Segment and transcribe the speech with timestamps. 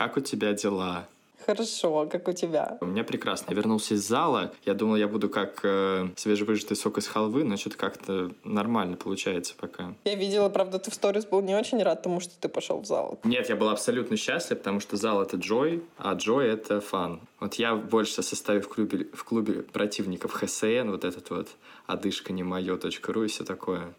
[0.00, 1.06] Как у тебя дела?
[1.44, 2.78] Хорошо, как у тебя?
[2.80, 3.50] У меня прекрасно.
[3.50, 4.50] Я вернулся из зала.
[4.64, 9.52] Я думал, я буду как э, свежевыжатый сок из халвы, но что-то как-то нормально получается
[9.60, 9.92] пока.
[10.06, 12.86] Я видела, правда, ты в сторис был не очень рад тому, что ты пошел в
[12.86, 13.18] зал.
[13.24, 17.20] Нет, я был абсолютно счастлив, потому что зал— это джой, а джой— это фан.
[17.38, 21.48] Вот я больше состою в клубе, в клубе противников ХСН, вот этот вот
[21.86, 23.92] одышка не мое .ру и все такое.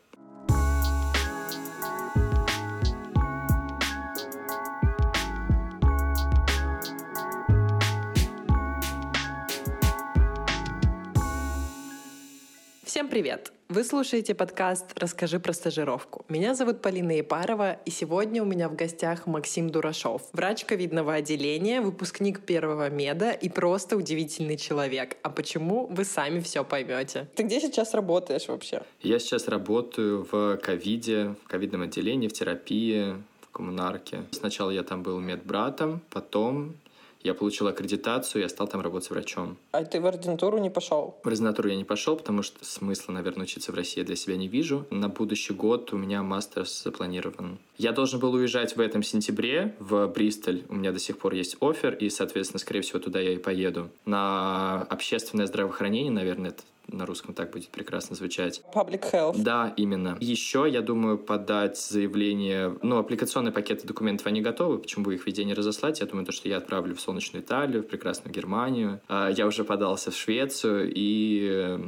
[13.12, 13.52] Привет!
[13.68, 16.24] Вы слушаете подкаст «Расскажи про стажировку».
[16.30, 21.82] Меня зовут Полина Епарова, и сегодня у меня в гостях Максим Дурашов, врач ковидного отделения,
[21.82, 25.18] выпускник первого меда и просто удивительный человек.
[25.24, 27.28] А почему, вы сами все поймете.
[27.36, 28.82] Ты где сейчас работаешь вообще?
[29.02, 34.24] Я сейчас работаю в ковиде, в ковидном отделении, в терапии, в коммунарке.
[34.32, 36.76] Сначала я там был медбратом, потом
[37.24, 39.58] я получил аккредитацию, я стал там работать врачом.
[39.72, 41.20] А ты в ординатуру не пошел?
[41.24, 44.38] В ординатуру я не пошел, потому что смысла, наверное, учиться в России я для себя
[44.38, 44.86] не вижу.
[44.90, 47.60] На будущий год у меня мастер запланирован.
[47.78, 50.64] Я должен был уезжать в этом сентябре в Бристоль.
[50.70, 53.90] У меня до сих пор есть офер, и, соответственно, скорее всего, туда я и поеду.
[54.06, 58.62] На общественное здравоохранение, наверное, это на русском так будет прекрасно звучать.
[58.74, 59.42] Public health.
[59.42, 60.18] Да, именно.
[60.20, 65.46] Еще я думаю подать заявление, ну, аппликационные пакеты документов, они готовы, почему бы их везде
[65.46, 66.00] не разослать?
[66.00, 69.02] Я думаю, то, что я отправлю в солнечную Италию, в прекрасную Германию.
[69.08, 71.80] А, я уже подался в Швецию и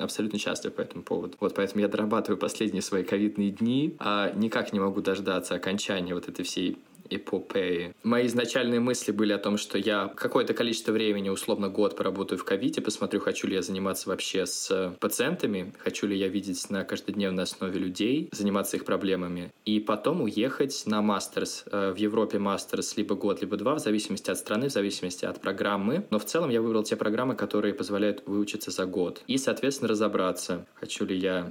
[0.00, 1.36] абсолютно счастлив по этому поводу.
[1.40, 6.28] Вот поэтому я дорабатываю последние свои ковидные дни, а никак не могу дождаться окончания вот
[6.28, 6.78] этой всей
[7.10, 7.94] эпопеи.
[8.02, 12.44] Мои изначальные мысли были о том, что я какое-то количество времени, условно год, поработаю в
[12.44, 17.44] ковиде, посмотрю, хочу ли я заниматься вообще с пациентами, хочу ли я видеть на каждодневной
[17.44, 21.64] основе людей, заниматься их проблемами, и потом уехать на мастерс.
[21.70, 25.40] Э, в Европе мастерс либо год, либо два, в зависимости от страны, в зависимости от
[25.40, 26.06] программы.
[26.10, 29.22] Но в целом я выбрал те программы, которые позволяют выучиться за год.
[29.26, 31.50] И, соответственно, разобраться, хочу ли я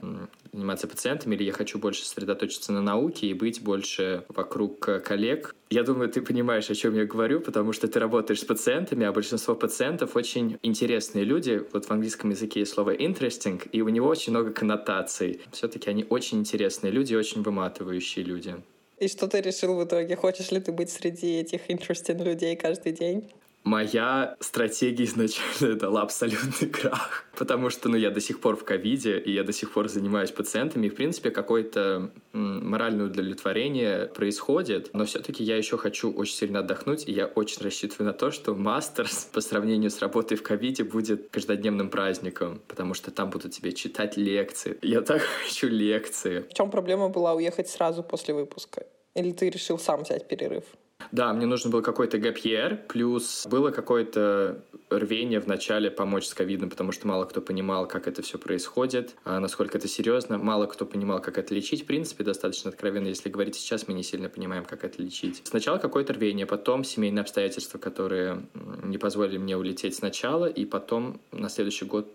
[0.52, 5.84] заниматься пациентами, или я хочу больше сосредоточиться на науке и быть больше вокруг коллег, я
[5.84, 9.56] думаю, ты понимаешь, о чем я говорю, потому что ты работаешь с пациентами, а большинство
[9.56, 11.64] пациентов очень интересные люди.
[11.74, 15.42] Вот в английском языке есть слово interesting, и у него очень много коннотаций.
[15.52, 18.56] Все-таки они очень интересные люди, очень выматывающие люди.
[19.00, 20.16] И что ты решил в итоге?
[20.16, 23.30] Хочешь ли ты быть среди этих interesting людей каждый день?
[23.70, 29.20] Моя стратегия изначально дала абсолютный крах, потому что ну, я до сих пор в ковиде,
[29.20, 35.06] и я до сих пор занимаюсь пациентами, и, в принципе, какое-то моральное удовлетворение происходит, но
[35.06, 39.26] все-таки я еще хочу очень сильно отдохнуть, и я очень рассчитываю на то, что мастерс
[39.34, 44.18] по сравнению с работой в ковиде будет каждодневным праздником, потому что там будут тебе читать
[44.18, 44.80] лекции.
[44.82, 46.44] Я так хочу лекции.
[46.50, 48.88] В чем проблема была уехать сразу после выпуска?
[49.14, 50.64] Или ты решил сам взять перерыв?
[51.12, 56.70] Да, мне нужен был какой-то гапьер, плюс было какое-то рвение в начале помочь с ковидом,
[56.70, 60.86] потому что мало кто понимал, как это все происходит, а насколько это серьезно, мало кто
[60.86, 61.84] понимал, как это лечить.
[61.84, 65.42] В принципе, достаточно откровенно, если говорить сейчас, мы не сильно понимаем, как это лечить.
[65.46, 68.44] Сначала какое-то рвение, потом семейные обстоятельства, которые
[68.84, 72.08] не позволили мне улететь сначала, и потом на следующий год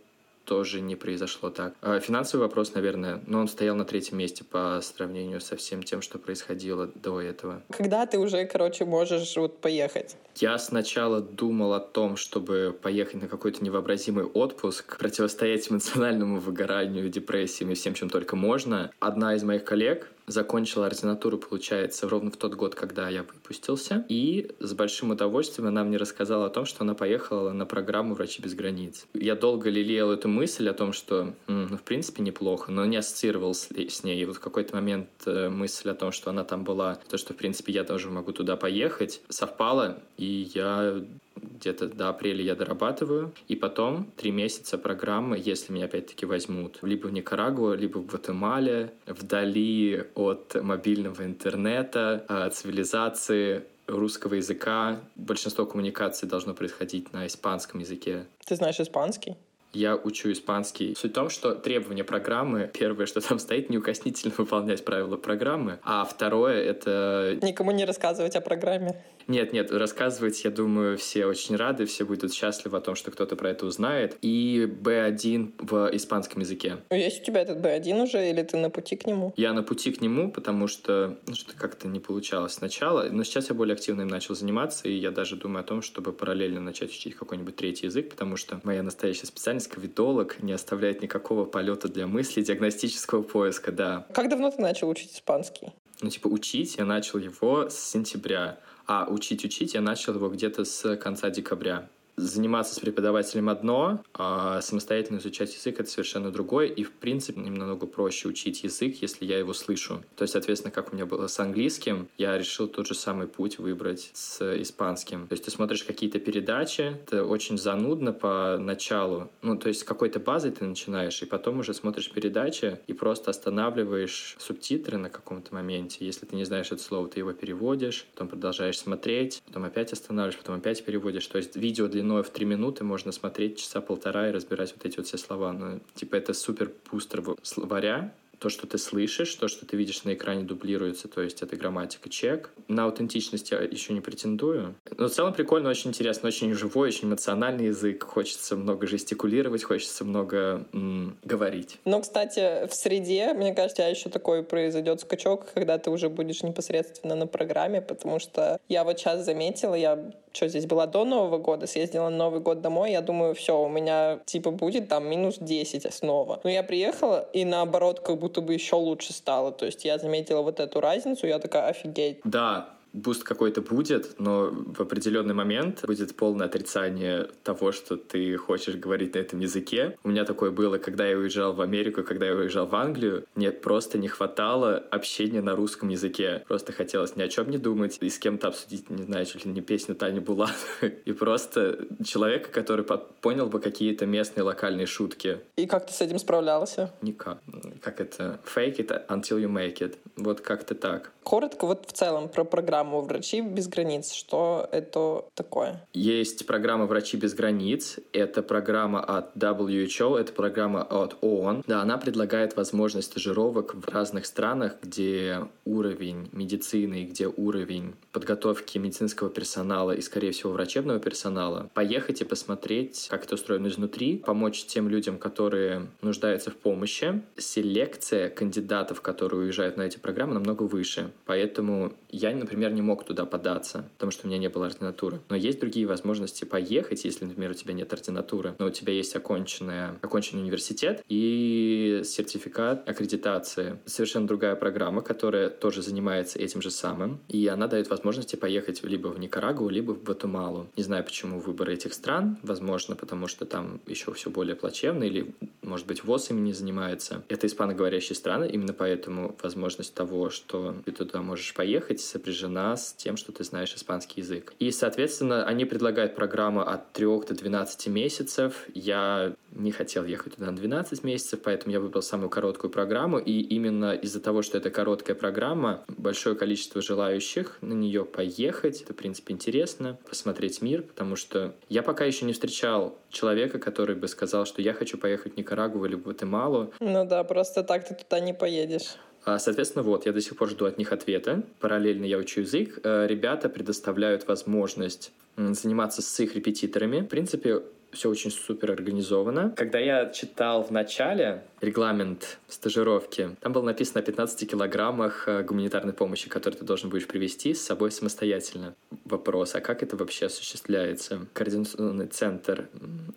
[0.45, 1.75] тоже не произошло так.
[1.81, 6.03] А финансовый вопрос, наверное, но он стоял на третьем месте по сравнению со всем тем,
[6.03, 7.63] что происходило до этого.
[7.71, 10.17] Когда ты уже, короче, можешь вот поехать?
[10.37, 17.71] Я сначала думал о том, чтобы поехать на какой-то невообразимый отпуск, противостоять эмоциональному выгоранию, депрессиям
[17.71, 18.91] и всем, чем только можно.
[18.99, 24.05] Одна из моих коллег закончила ординатуру, получается, ровно в тот год, когда я выпустился.
[24.09, 28.43] И с большим удовольствием она мне рассказала о том, что она поехала на программу «Врачи
[28.43, 29.07] без границ».
[29.15, 33.55] Я долго лелеял эту мысль о том, что, ну, в принципе, неплохо, но не ассоциировал
[33.55, 33.71] с,
[34.05, 34.23] ней.
[34.23, 37.33] И вот в какой-то момент э, мысль о том, что она там была, то, что,
[37.33, 41.03] в принципе, я тоже могу туда поехать, совпала, и я
[41.37, 47.07] где-то до апреля я дорабатываю, и потом три месяца программы, если меня опять-таки возьмут, либо
[47.07, 55.01] в Никарагуа, либо в Гватемале, вдали от мобильного интернета, от цивилизации, русского языка.
[55.15, 58.25] Большинство коммуникаций должно происходить на испанском языке.
[58.47, 59.37] Ты знаешь испанский?
[59.75, 60.95] я учу испанский.
[60.95, 66.05] Суть в том, что требования программы, первое, что там стоит, неукоснительно выполнять правила программы, а
[66.05, 67.37] второе— это...
[67.43, 69.03] Никому не рассказывать о программе.
[69.27, 73.37] Нет, нет, рассказывать, я думаю, все очень рады, все будут счастливы о том, что кто-то
[73.37, 74.17] про это узнает.
[74.23, 76.79] И B1 в испанском языке.
[76.91, 79.33] Есть у тебя этот B1 уже, или ты на пути к нему?
[79.37, 83.49] Я на пути к нему, потому что ну, что как-то не получалось сначала, но сейчас
[83.49, 86.91] я более активно им начал заниматься, и я даже думаю о том, чтобы параллельно начать
[86.91, 92.07] учить какой-нибудь третий язык, потому что моя настоящая специальность ковидолог не оставляет никакого полета для
[92.07, 94.07] мысли, диагностического поиска, да.
[94.13, 95.73] Как давно ты начал учить испанский?
[96.01, 100.97] Ну, типа, учить я начал его с сентября, А учить-учить я начал его где-то с
[100.97, 106.93] конца декабря заниматься с преподавателем одно, а самостоятельно изучать язык— это совершенно другое, и, в
[106.93, 110.03] принципе, немного проще учить язык, если я его слышу.
[110.17, 113.59] То есть, соответственно, как у меня было с английским, я решил тот же самый путь
[113.59, 115.27] выбрать с испанским.
[115.27, 119.31] То есть ты смотришь какие-то передачи, это очень занудно по началу.
[119.43, 123.31] Ну, то есть с какой-то базой ты начинаешь, и потом уже смотришь передачи и просто
[123.31, 126.05] останавливаешь субтитры на каком-то моменте.
[126.05, 130.39] Если ты не знаешь это слово, ты его переводишь, потом продолжаешь смотреть, потом опять останавливаешь,
[130.39, 131.27] потом опять переводишь.
[131.27, 134.85] То есть видео для длиной в три минуты можно смотреть часа полтора и разбирать вот
[134.85, 135.53] эти вот все слова.
[135.53, 140.13] Ну, типа, это супер бустер словаря, то, что ты слышишь, то, что ты видишь на
[140.13, 142.51] экране, дублируется, то есть это грамматика чек.
[142.69, 144.75] На аутентичность я еще не претендую.
[144.99, 148.05] Но в целом прикольно, очень интересно, очень живой, очень эмоциональный язык.
[148.05, 151.79] Хочется много жестикулировать, хочется много м- говорить.
[151.87, 157.15] Но, кстати, в среде, мне кажется, еще такой произойдет скачок, когда ты уже будешь непосредственно
[157.15, 161.67] на программе, потому что я вот сейчас заметила, я что здесь была до Нового года,
[161.67, 165.95] съездила на Новый год домой, я думаю, все, у меня типа будет там минус 10
[165.95, 166.41] снова.
[166.45, 169.53] Но я приехала, и наоборот, как будто бы еще лучше стало.
[169.53, 172.19] То есть я заметила вот эту разницу, я такая, офигеть.
[172.25, 178.77] Да, буст какой-то будет, но в определенный момент будет полное отрицание того, что ты хочешь
[178.77, 179.99] говорить на этом языке.
[180.05, 183.25] У меня такое было, когда я уезжал в Америку, когда я уезжал в Англию.
[183.35, 186.45] Мне просто не хватало общения на русском языке.
[186.47, 189.53] Просто хотелось ни о чем не думать и с кем-то обсудить, не знаю, чуть ли
[189.53, 190.55] не песню Тани Булановой.
[191.05, 192.85] И просто человека, который
[193.21, 195.41] понял бы какие-то местные локальные шутки.
[195.57, 196.93] И как ты с этим справлялся?
[197.03, 197.39] Никак.
[197.83, 198.41] Как это?
[198.45, 199.97] Fake it until you make it.
[200.17, 201.13] Вот как-то так.
[201.25, 204.13] Коротко вот в целом про программу «Врачи без границ».
[204.13, 205.87] Что это такое?
[205.93, 207.99] Есть программа «Врачи без границ».
[208.13, 211.65] Это программа от WHO, это программа от ООН.
[211.67, 219.31] Да, она предлагает возможность стажировок в разных странах, где уровень медицины, где уровень подготовки медицинского
[219.31, 221.71] персонала и, скорее всего, врачебного персонала.
[221.75, 227.23] Поехать и посмотреть, как это устроено изнутри, помочь тем людям, которые нуждаются в помощи.
[227.37, 231.11] Селекция кандидатов, которые уезжают на эти программы, намного выше.
[231.25, 235.21] Поэтому я, например, не мог туда податься, потому что у меня не было ординатуры.
[235.29, 239.17] Но есть другие возможности поехать, если, например, у тебя нет ординатуры, но у тебя есть
[239.17, 243.79] оконченная, оконченный университет и сертификат аккредитации.
[243.87, 247.21] Совершенно другая программа, которая тоже занимается этим же самым.
[247.29, 250.67] И она дает возможности поехать либо в Никарагуа, либо в Гватемалу.
[250.77, 252.39] Не знаю, почему выбор этих стран.
[252.43, 255.33] Возможно, потому что там еще все более плачевно, или,
[255.63, 257.23] может быть, ВОЗ ими не занимается.
[257.29, 263.17] Это испаноговорящие страны, именно поэтому возможность того, что ты туда можешь поехать, сопряжена с тем,
[263.17, 264.55] что ты знаешь испанский язык.
[264.59, 268.67] И, соответственно, они предлагают программу от 3 до 12 месяцев.
[268.75, 273.19] Я не хотел ехать туда на 12 месяцев, поэтому я выбрал самую короткую программу.
[273.19, 278.83] И именно из-за того, что это короткая программа, большое количество желающих на нее поехать.
[278.83, 283.97] Это, в принципе, интересно, посмотреть мир, потому что я пока еще не встречал человека, который
[283.97, 286.73] бы сказал, что я хочу поехать в Никарагуа или в Гватемалу.
[286.81, 288.97] Ну да, просто так ты туда не поедешь.
[289.25, 291.43] А, соответственно, вот, я до сих пор жду от них ответа.
[291.61, 292.81] Параллельно я учу язык.
[292.85, 297.01] Э, ребята предоставляют возможность заниматься с их репетиторами.
[297.01, 297.63] В принципе,
[297.95, 299.53] все очень супер организовано.
[299.57, 305.93] Когда я читал в начале регламент стажировки, там было написано о 15 килограммах э, гуманитарной
[305.93, 308.75] помощи, которые ты должен будешь привезти с собой самостоятельно.
[309.05, 311.27] Вопрос, а как это вообще осуществляется?
[311.33, 312.69] Координационный центр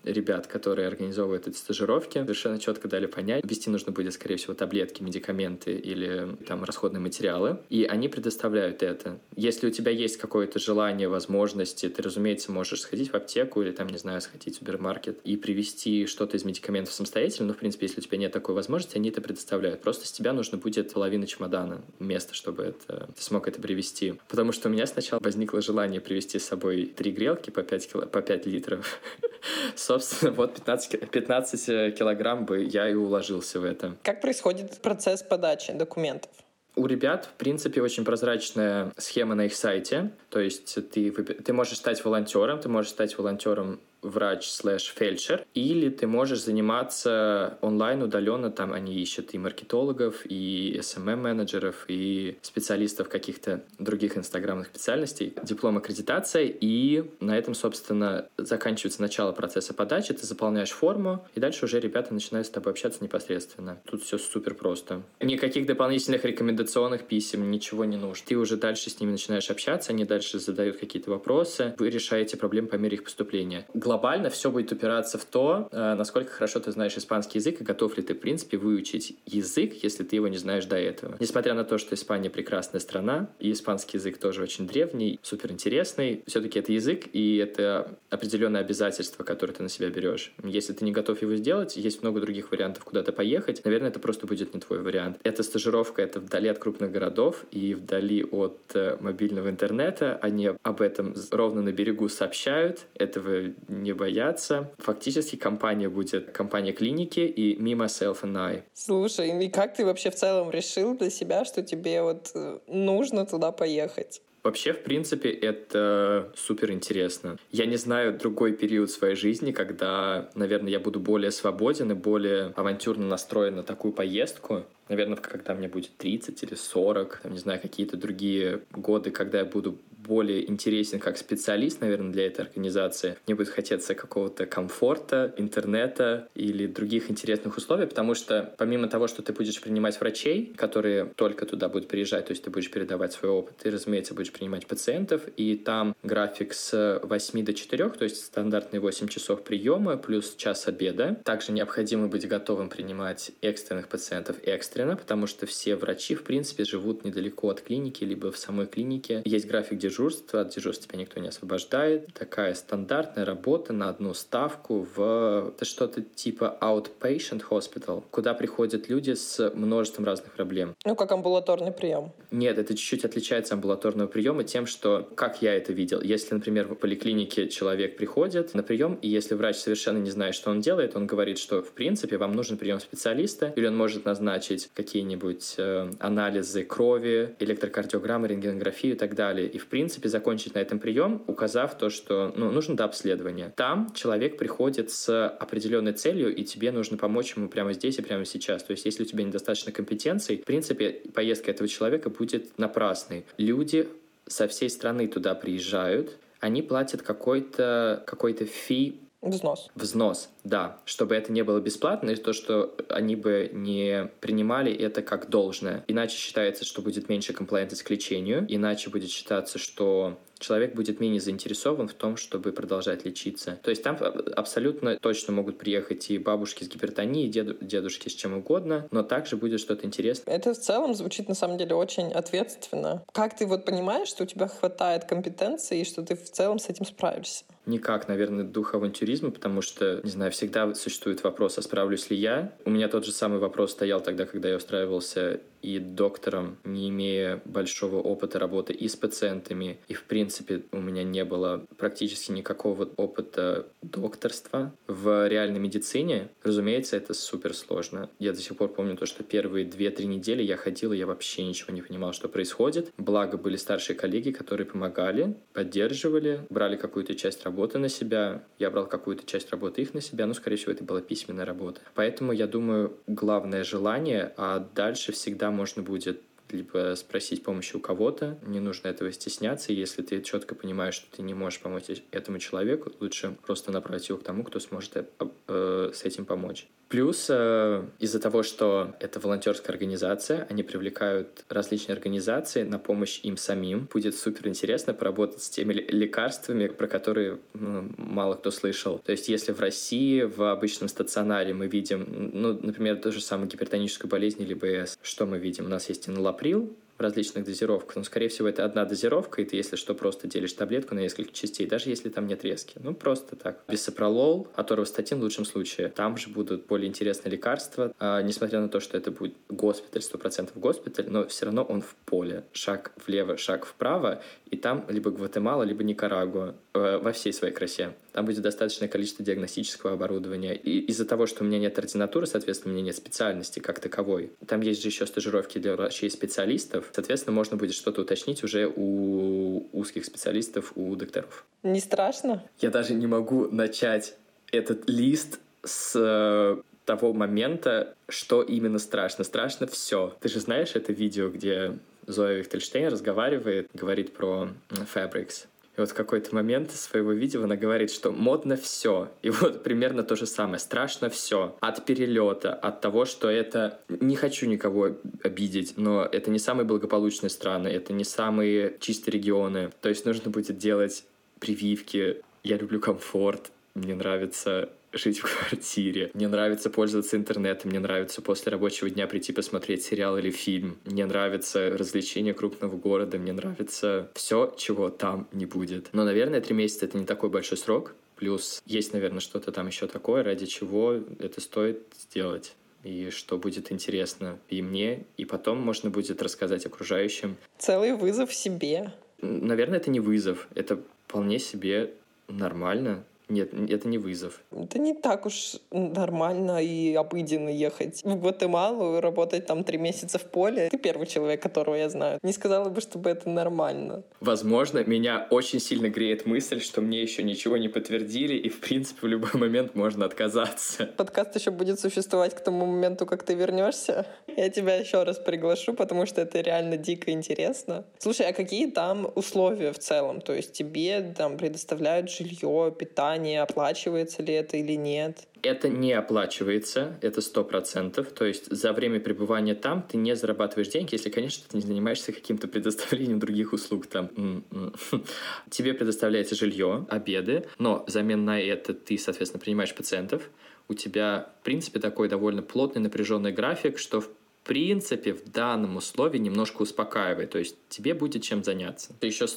[0.03, 5.03] ребят, которые организовывают эти стажировки, совершенно четко дали понять, вести нужно будет, скорее всего, таблетки,
[5.03, 9.19] медикаменты или там расходные материалы, и они предоставляют это.
[9.35, 13.87] Если у тебя есть какое-то желание, возможности, ты, разумеется, можешь сходить в аптеку или там,
[13.87, 17.99] не знаю, сходить в супермаркет и привезти что-то из медикаментов самостоятельно, но, в принципе, если
[17.99, 19.81] у тебя нет такой возможности, они это предоставляют.
[19.81, 24.13] Просто с тебя нужно будет половина чемодана, места, чтобы это, ты смог это привезти.
[24.27, 28.05] Потому что у меня сначала возникло желание привезти с собой три грелки по 5, кило,
[28.05, 28.99] по 5 литров.
[29.75, 33.97] Собственно, вот 15, 15 килограмм бы я и уложился в это.
[34.03, 36.29] Как происходит процесс подачи документов?
[36.75, 40.11] У ребят, в принципе, очень прозрачная схема на их сайте.
[40.29, 45.89] То есть ты, ты можешь стать волонтером, ты можешь стать волонтером врач слэш фельдшер, или
[45.89, 53.63] ты можешь заниматься онлайн удаленно, там они ищут и маркетологов, и SMM-менеджеров, и специалистов каких-то
[53.79, 60.71] других инстаграмных специальностей, диплом аккредитация, и на этом, собственно, заканчивается начало процесса подачи, ты заполняешь
[60.71, 63.81] форму, и дальше уже ребята начинают с тобой общаться непосредственно.
[63.85, 65.03] Тут все супер просто.
[65.19, 68.25] Никаких дополнительных рекомендационных писем, ничего не нужно.
[68.27, 72.67] Ты уже дальше с ними начинаешь общаться, они дальше задают какие-то вопросы, вы решаете проблемы
[72.67, 76.97] по мере их поступления глобально все будет упираться в то, э, насколько хорошо ты знаешь
[76.97, 80.65] испанский язык и готов ли ты, в принципе, выучить язык, если ты его не знаешь
[80.65, 81.15] до этого.
[81.21, 86.21] Несмотря на то, что Испания прекрасная страна, и испанский язык тоже очень древний, супер интересный,
[86.27, 90.33] все-таки это язык, и это определенное обязательство, которое ты на себя берешь.
[90.43, 94.27] Если ты не готов его сделать, есть много других вариантов куда-то поехать, наверное, это просто
[94.27, 95.17] будет не твой вариант.
[95.23, 100.81] Эта стажировка, это вдали от крупных городов и вдали от э, мобильного интернета, они об
[100.81, 104.71] этом ровно на берегу сообщают, этого не боятся.
[104.77, 108.63] Фактически компания будет компания клиники и Me, Myself and I.
[108.73, 113.25] Слушай, и как ты вообще в целом решил для себя, что тебе вот э, нужно
[113.25, 114.21] туда поехать?
[114.47, 117.37] Вообще, в принципе, это супер интересно.
[117.51, 122.53] Я не знаю другой период своей жизни, когда, наверное, я буду более свободен и более
[122.55, 124.63] авантюрно настроен на такую поездку.
[124.87, 129.45] Наверное, когда мне будет 30 или 40, там, не знаю, какие-то другие годы, когда я
[129.45, 133.17] буду более интересен как специалист, наверное, для этой организации.
[133.27, 139.21] Мне будет хотеться какого-то комфорта, интернета или других интересных условий, потому что помимо того, что
[139.21, 143.31] ты будешь принимать врачей, которые только туда будут приезжать, то есть ты будешь передавать свой
[143.31, 148.25] опыт, ты, разумеется, будешь принимать пациентов, и там график с 8 до 4, то есть
[148.25, 151.19] стандартные 8 часов приема плюс час обеда.
[151.23, 157.03] Также необходимо быть готовым принимать экстренных пациентов экстренно, потому что все врачи, в принципе, живут
[157.03, 159.21] недалеко от клиники, либо в самой клинике.
[159.25, 162.13] Есть график дежурства, дежурства, от дежурства тебя никто не освобождает.
[162.13, 169.51] Такая стандартная работа на одну ставку в что-то типа outpatient hospital, куда приходят люди с
[169.55, 170.75] множеством разных проблем.
[170.85, 172.11] Ну, как амбулаторный прием.
[172.31, 176.67] Нет, это чуть-чуть отличается от амбулаторного приема тем, что, как я это видел, если, например,
[176.67, 180.95] в поликлинике человек приходит на прием, и если врач совершенно не знает, что он делает,
[180.95, 185.89] он говорит, что, в принципе, вам нужен прием специалиста, или он может назначить какие-нибудь э,
[185.99, 189.47] анализы крови, электрокардиограммы, рентгенографию и так далее.
[189.47, 193.53] И, в принципе, принципе, закончить на этом прием, указав то, что ну, нужно до обследования.
[193.55, 198.25] Там человек приходит с определенной целью, и тебе нужно помочь ему прямо здесь и прямо
[198.25, 198.63] сейчас.
[198.63, 203.25] То есть, если у тебя недостаточно компетенций, в принципе, поездка этого человека будет напрасной.
[203.37, 203.87] Люди
[204.27, 209.69] со всей страны туда приезжают, они платят какой-то какой-то фи Взнос.
[209.73, 210.79] Взнос, да.
[210.85, 215.83] Чтобы это не было бесплатно, и то, что они бы не принимали это как должное.
[215.87, 221.19] Иначе считается, что будет меньше комплайентность к лечению, иначе будет считаться, что человек будет менее
[221.19, 223.59] заинтересован в том, чтобы продолжать лечиться.
[223.63, 223.97] То есть там
[224.35, 229.03] абсолютно точно могут приехать и бабушки с гипертонией, и деду, дедушки с чем угодно, но
[229.03, 230.35] также будет что-то интересное.
[230.35, 233.03] Это в целом звучит на самом деле очень ответственно.
[233.11, 236.69] Как ты вот понимаешь, что у тебя хватает компетенции и что ты в целом с
[236.69, 237.43] этим справишься?
[237.65, 242.53] Никак, наверное, дух авантюризма, потому что, не знаю, всегда существует вопрос, а справлюсь ли я.
[242.63, 247.41] У меня тот же самый вопрос стоял тогда, когда я устраивался и доктором, не имея
[247.45, 252.89] большого опыта работы и с пациентами, и в принципе у меня не было практически никакого
[252.97, 256.29] опыта докторства в реальной медицине.
[256.43, 258.09] Разумеется, это супер сложно.
[258.19, 261.43] Я до сих пор помню то, что первые 2-3 недели я ходил, и я вообще
[261.43, 262.91] ничего не понимал, что происходит.
[262.97, 268.43] Благо были старшие коллеги, которые помогали, поддерживали, брали какую-то часть работы на себя.
[268.59, 271.81] Я брал какую-то часть работы их на себя, но, скорее всего, это была письменная работа.
[271.95, 277.79] Поэтому, я думаю, главное желание, а дальше всегда всегда можно будет либо спросить помощи у
[277.79, 282.39] кого-то, не нужно этого стесняться, если ты четко понимаешь, что ты не можешь помочь этому
[282.39, 285.05] человеку, лучше просто направить его к тому, кто сможет э,
[285.47, 286.67] э, с этим помочь.
[286.89, 293.35] Плюс э, из-за того, что это волонтерская организация, они привлекают различные организации на помощь им
[293.35, 293.89] самим.
[293.91, 298.99] Будет супер интересно поработать с теми лекарствами, про которые ну, мало кто слышал.
[298.99, 303.49] То есть, если в России в обычном стационаре мы видим, ну, например, ту же самую
[303.49, 305.65] гипертоническую болезнь или БС, что мы видим?
[305.65, 307.95] У нас есть инолаприл, в различных дозировках.
[307.95, 311.31] Но, скорее всего, это одна дозировка, и ты, если что, просто делишь таблетку на несколько
[311.31, 312.77] частей, даже если там нет резки.
[312.81, 313.63] Ну, просто так.
[313.67, 315.89] Бисопролол, аторвостатин в лучшем случае.
[315.89, 317.93] Там же будут более интересные лекарства.
[317.99, 321.95] А, несмотря на то, что это будет госпиталь, 100% госпиталь, но все равно он в
[322.05, 322.43] поле.
[322.53, 327.93] Шаг влево, шаг вправо, и там либо Гватемала, либо Никарагуа э, во всей своей красе.
[328.17, 330.55] Там будет достаточное количество диагностического оборудования.
[330.55, 334.31] И из-за того, что у меня нет ординатуры, соответственно, у меня нет специальности как таковой.
[334.47, 336.89] Там есть же еще стажировки для врачей-специалистов.
[336.93, 341.45] Соответственно, можно будет что-то уточнить уже у узких специалистов, у докторов.
[341.61, 342.43] Не страшно?
[342.59, 344.15] Я даже не могу начать
[344.51, 349.25] этот лист с э, того момента, что именно страшно.
[349.25, 350.17] Страшно все.
[350.21, 355.45] Ты же знаешь это видео, где Зоя Вихтельштейн разговаривает, говорит про Fabrics.
[355.77, 359.09] И вот в какой-то момент своего видео она говорит, что модно все.
[359.21, 360.59] И вот примерно то же самое.
[360.59, 361.55] Страшно все.
[361.61, 363.79] От перелета, от того, что это...
[363.87, 369.71] Не хочу никого обидеть, но это не самые благополучные страны, это не самые чистые регионы.
[369.81, 371.05] То есть нужно будет делать
[371.39, 372.21] прививки.
[372.43, 376.11] Я люблю комфорт мне нравится жить в квартире.
[376.13, 380.77] Мне нравится пользоваться интернетом, мне нравится после рабочего дня прийти посмотреть сериал или фильм.
[380.85, 385.89] Мне нравится развлечение крупного города, мне нравится все, чего там не будет.
[385.93, 387.95] Но, наверное, три месяца— это не такой большой срок.
[388.15, 393.71] Плюс есть, наверное, что-то там еще такое, ради чего это стоит сделать и что будет
[393.71, 397.37] интересно и мне, и потом можно будет рассказать окружающим.
[397.57, 398.93] Целый вызов себе.
[399.21, 401.93] Наверное, это не вызов, это вполне себе
[402.27, 403.03] нормально.
[403.29, 404.41] Нет, это не вызов.
[404.51, 410.23] Это не так уж нормально и обыденно ехать в Гватемалу работать там три месяца в
[410.23, 410.69] поле.
[410.69, 412.19] Ты первый человек, которого я знаю.
[412.23, 414.03] Не сказала бы, чтобы это нормально.
[414.21, 419.07] Возможно, меня очень сильно греет мысль, что мне еще ничего не подтвердили, и, в принципе,
[419.07, 420.85] в любой момент можно отказаться.
[420.85, 424.05] Подкаст еще будет существовать к тому моменту, как ты вернешься.
[424.37, 427.85] Я тебя еще раз приглашу, потому что это реально дико интересно.
[427.99, 430.21] Слушай, а какие там условия в целом?
[430.21, 435.27] То есть тебе там предоставляют жилье, питание, питание, оплачивается ли это или нет?
[435.43, 438.11] Это не оплачивается, это сто процентов.
[438.11, 442.11] То есть за время пребывания там ты не зарабатываешь деньги, если, конечно, ты не занимаешься
[442.11, 444.09] каким-то предоставлением других услуг там.
[445.49, 450.29] Тебе предоставляется жилье, обеды, но взамен на это ты, соответственно, принимаешь пациентов.
[450.69, 454.09] У тебя, в принципе, такой довольно плотный напряженный график, что в
[454.43, 457.29] принципе в данном условии немножко успокаивает.
[457.29, 458.93] То есть тебе будет чем заняться.
[458.99, 459.27] Ты еще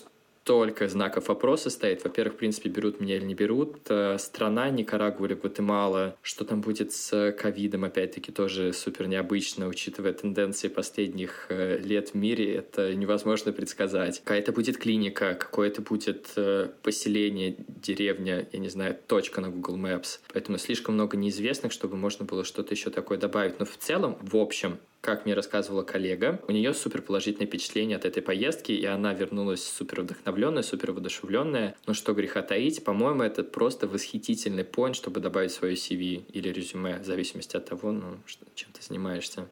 [0.50, 2.02] столько знаков вопроса стоит.
[2.02, 3.76] Во-первых, в принципе, берут меня или не берут.
[3.88, 6.16] Э, страна Никарагуа или Гватемала.
[6.22, 12.14] Что там будет с ковидом, опять-таки, тоже супер необычно, учитывая тенденции последних э, лет в
[12.14, 12.52] мире.
[12.56, 14.22] Это невозможно предсказать.
[14.24, 19.50] Какая это будет клиника, какое это будет э, поселение, деревня, я не знаю, точка на
[19.50, 20.18] Google Maps.
[20.32, 23.60] Поэтому слишком много неизвестных, чтобы можно было что-то еще такое добавить.
[23.60, 28.04] Но в целом, в общем, как мне рассказывала коллега, у нее супер положительное впечатление от
[28.04, 31.74] этой поездки, и она вернулась супер вдохновленная, супер воодушевленная.
[31.86, 36.98] Но что греха таить, по-моему, это просто восхитительный поинт, чтобы добавить свое CV или резюме,
[36.98, 38.18] в зависимости от того, ну,
[38.54, 39.46] чем ты занимаешься.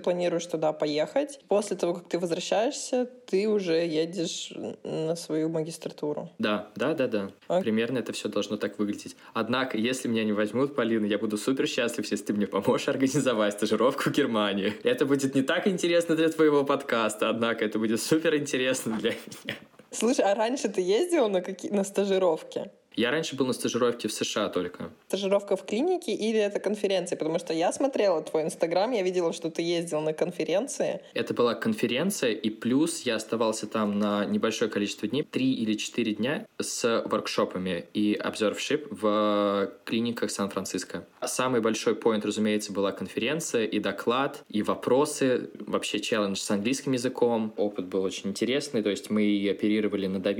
[0.00, 1.40] Планируешь туда поехать.
[1.48, 4.52] После того, как ты возвращаешься, ты уже едешь
[4.82, 6.30] на свою магистратуру.
[6.38, 7.30] Да, да, да, да.
[7.48, 7.60] А?
[7.60, 9.16] Примерно это все должно так выглядеть.
[9.34, 13.54] Однако, если меня не возьмут, Полина, я буду супер счастлив, если ты мне поможешь организовать
[13.54, 14.72] стажировку в Германии.
[14.82, 19.56] Это будет не так интересно для твоего подкаста, однако это будет супер интересно для меня.
[19.90, 21.70] Слушай, а раньше ты ездил на, какие...
[21.70, 22.70] на стажировки?
[22.96, 24.90] Я раньше был на стажировке в США только.
[25.06, 27.16] Стажировка в клинике или это конференция?
[27.16, 31.00] Потому что я смотрела твой инстаграм, я видела, что ты ездил на конференции.
[31.14, 36.14] Это была конференция, и плюс я оставался там на небольшое количество дней, три или четыре
[36.14, 41.06] дня с воркшопами и observership в клиниках Сан-Франциско.
[41.24, 47.54] Самый большой поинт, разумеется, была конференция и доклад, и вопросы, вообще челлендж с английским языком.
[47.56, 50.30] Опыт был очень интересный, то есть мы оперировали на да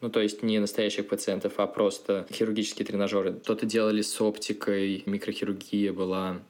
[0.00, 3.40] ну то есть не настоящих пациентов, а просто хирургические тренажеры.
[3.42, 6.40] Что-то делали с оптикой, микрохирургия была,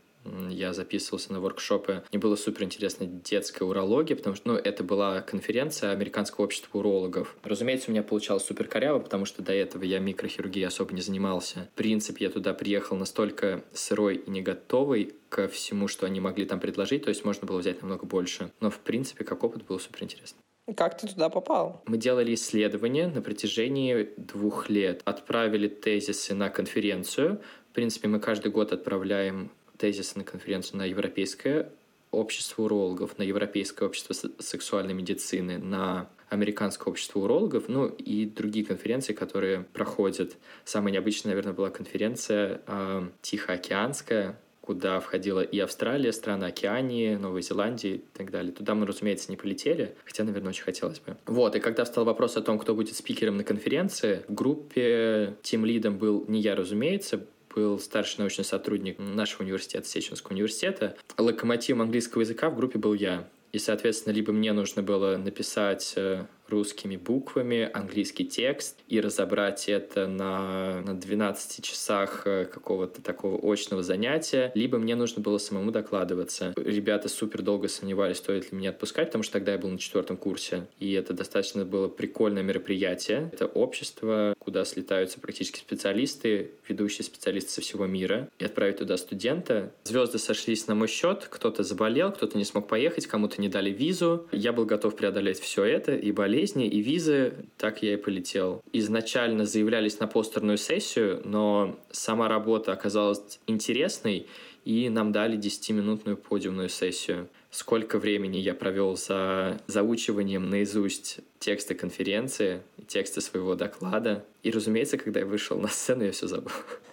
[0.50, 2.02] я записывался на воркшопы.
[2.12, 7.34] Мне было супер интересно детская урология, потому что ну, это была конференция Американского общества урологов.
[7.44, 11.70] Разумеется, у меня получалось супер коряво, потому что до этого я микрохирургией особо не занимался.
[11.72, 16.44] В принципе, я туда приехал настолько сырой и не готовый ко всему, что они могли
[16.44, 18.52] там предложить, то есть можно было взять намного больше.
[18.60, 20.42] Но, в принципе, как опыт было супер интересно.
[20.76, 21.82] Как ты туда попал?
[21.86, 25.02] Мы делали исследования на протяжении двух лет.
[25.04, 27.40] Отправили тезисы на конференцию.
[27.70, 31.70] В принципе, мы каждый год отправляем тезисы на конференцию на Европейское
[32.12, 39.14] общество урологов, на Европейское общество сексуальной медицины, на Американское общество урологов, ну и другие конференции,
[39.14, 40.36] которые проходят.
[40.64, 47.96] Самая необычная, наверное, была конференция э, Тихоокеанская, куда входила и Австралия, страны Океании, Новой Зеландии
[47.96, 48.52] и так далее.
[48.52, 51.16] Туда мы, разумеется, не полетели, хотя, наверное, очень хотелось бы.
[51.26, 55.66] Вот, и когда встал вопрос о том, кто будет спикером на конференции, в группе тем
[55.66, 60.96] лидом был не я, разумеется, был старший научный сотрудник нашего университета, Сеченского университета.
[61.18, 63.28] Локомотивом английского языка в группе был я.
[63.52, 70.06] И, соответственно, либо мне нужно было написать э, русскими буквами английский текст и разобрать это
[70.06, 76.52] на, на 12 часах э, какого-то такого очного занятия, либо мне нужно было самому докладываться.
[76.56, 80.16] Ребята супер долго сомневались, стоит ли меня отпускать, потому что тогда я был на четвертом
[80.16, 83.30] курсе, и это достаточно было прикольное мероприятие.
[83.32, 89.72] Это общество, куда слетаются практически специалисты, ведущие специалисты со всего мира, и отправить туда студента.
[89.84, 94.28] Звезды сошлись на мой счет, кто-то заболел, кто-то не смог поехать, кому-то не дали визу.
[94.32, 98.62] Я был готов преодолеть все это и болеть, болезни и визы, так я и полетел.
[98.72, 104.26] Изначально заявлялись на постерную сессию, но сама работа оказалась интересной,
[104.64, 107.28] и нам дали 10-минутную подиумную сессию.
[107.50, 114.24] сколько времени я провел за заучиванием наизусть текста конференции, текста своего доклада.
[114.42, 116.52] И, разумеется, когда я вышел на сцену, я все забыл.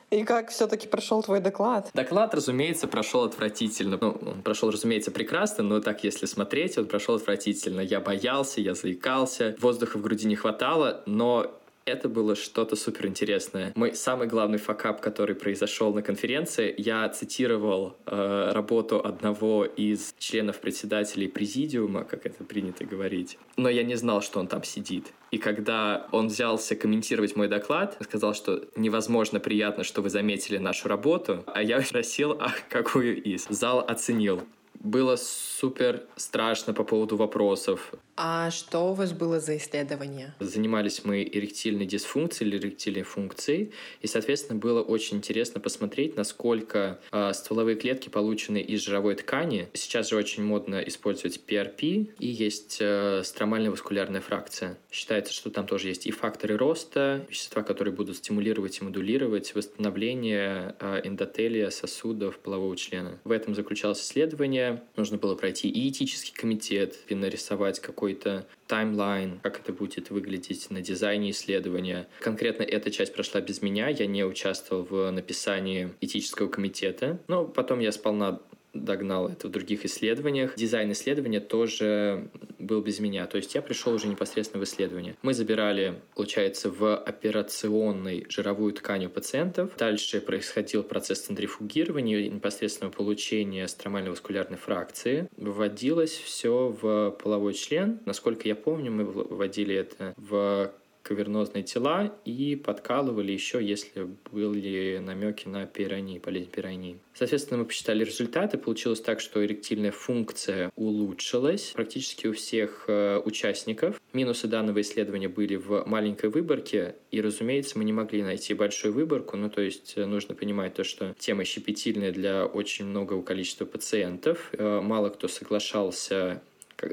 [0.09, 1.91] И как все-таки прошел твой доклад?
[1.93, 3.97] Доклад, разумеется, прошел отвратительно.
[4.01, 7.81] Ну, он прошел, разумеется, прекрасно, но так, если смотреть, он прошел отвратительно.
[7.81, 11.58] Я боялся, я заикался, воздуха в груди не хватало, но
[11.89, 13.71] это было что-то супер интересное.
[13.75, 20.59] Мой самый главный факап, который произошел на конференции, я цитировал э, работу одного из членов
[20.59, 25.13] председателей президиума, как это принято говорить, но я не знал, что он там сидит.
[25.31, 30.87] И когда он взялся комментировать мой доклад, сказал, что невозможно приятно, что вы заметили нашу
[30.87, 33.45] работу, а я спросил, а какую из?
[33.49, 34.41] Зал оценил.
[34.79, 37.93] Было супер страшно по поводу вопросов.
[38.21, 40.35] А что у вас было за исследование?
[40.41, 47.31] Занимались мы эректильной дисфункцией или эректильной функцией, и, соответственно, было очень интересно посмотреть, насколько э,
[47.33, 49.69] стволовые клетки получены из жировой ткани.
[49.73, 54.77] Сейчас же очень модно использовать PRP, и есть э, стромальная васкулярная фракция.
[54.91, 60.75] Считается, что там тоже есть и факторы роста, вещества, которые будут стимулировать и модулировать восстановление
[60.81, 63.17] э, эндотелия сосудов полового члена.
[63.23, 64.83] В этом заключалось исследование.
[64.97, 70.69] Нужно было пройти и этический комитет, и нарисовать какой какой-то таймлайн, как это будет выглядеть
[70.71, 72.07] на дизайне исследования.
[72.19, 77.79] Конкретно эта часть прошла без меня, я не участвовал в написании этического комитета, но потом
[77.79, 78.39] я сполна
[78.73, 80.55] догнал это в других исследованиях.
[80.55, 82.29] Дизайн исследования тоже
[82.59, 83.25] был без меня.
[83.25, 85.15] То есть я пришел уже непосредственно в исследование.
[85.21, 89.71] Мы забирали, получается, в операционной жировую ткань у пациентов.
[89.77, 95.29] Дальше происходил процесс центрифугирования непосредственного получения стромальной васкулярной фракции.
[95.37, 97.99] Вводилось все в половой член.
[98.05, 100.71] Насколько я помню, мы вводили это в
[101.09, 106.99] кавернозные тела и подкалывали еще, если были намеки на пирании, болезнь пирании.
[107.15, 108.59] Соответственно, мы посчитали результаты.
[108.59, 113.99] Получилось так, что эректильная функция улучшилась практически у всех э, участников.
[114.13, 119.35] Минусы данного исследования были в маленькой выборке, и, разумеется, мы не могли найти большую выборку.
[119.35, 124.51] Ну, то есть э, нужно понимать то, что тема щепетильная для очень многого количества пациентов.
[124.53, 126.43] Э, мало кто соглашался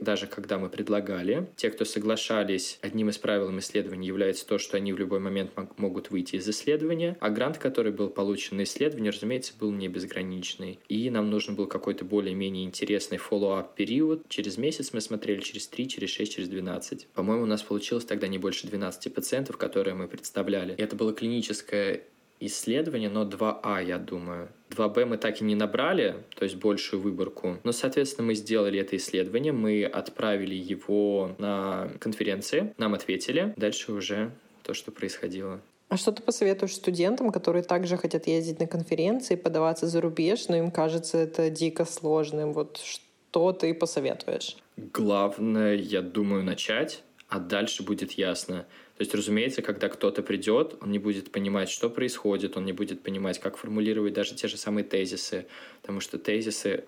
[0.01, 1.49] даже когда мы предлагали.
[1.57, 6.11] Те, кто соглашались, одним из правил исследования является то, что они в любой момент могут
[6.11, 10.81] выйти из исследования, а грант, который был получен на исследование, разумеется, был не безграничный.
[10.89, 14.23] И нам нужен был какой-то более-менее интересный follow-up период.
[14.29, 17.09] Через месяц мы смотрели, через 3, через 6, через 12.
[17.15, 20.75] По-моему, у нас получилось тогда не больше 12 пациентов, которые мы представляли.
[20.75, 22.03] И это было клиническое
[22.41, 24.49] исследование, но 2А, я думаю.
[24.71, 27.59] 2Б мы так и не набрали, то есть большую выборку.
[27.65, 33.55] Но, соответственно, мы сделали это исследование, мы отправили его на конференции, нам ответили.
[33.57, 35.61] Дальше уже то, что происходило.
[35.89, 40.57] А что ты посоветуешь студентам, которые также хотят ездить на конференции, подаваться за рубеж, но
[40.57, 42.53] им кажется это дико сложным?
[42.53, 44.57] Вот что ты посоветуешь?
[44.77, 48.67] Главное, я думаю, начать, а дальше будет ясно.
[48.97, 53.03] То есть, разумеется, когда кто-то придет, он не будет понимать, что происходит, он не будет
[53.03, 55.47] понимать, как формулировать даже те же самые тезисы,
[55.83, 56.85] потому что тезисы,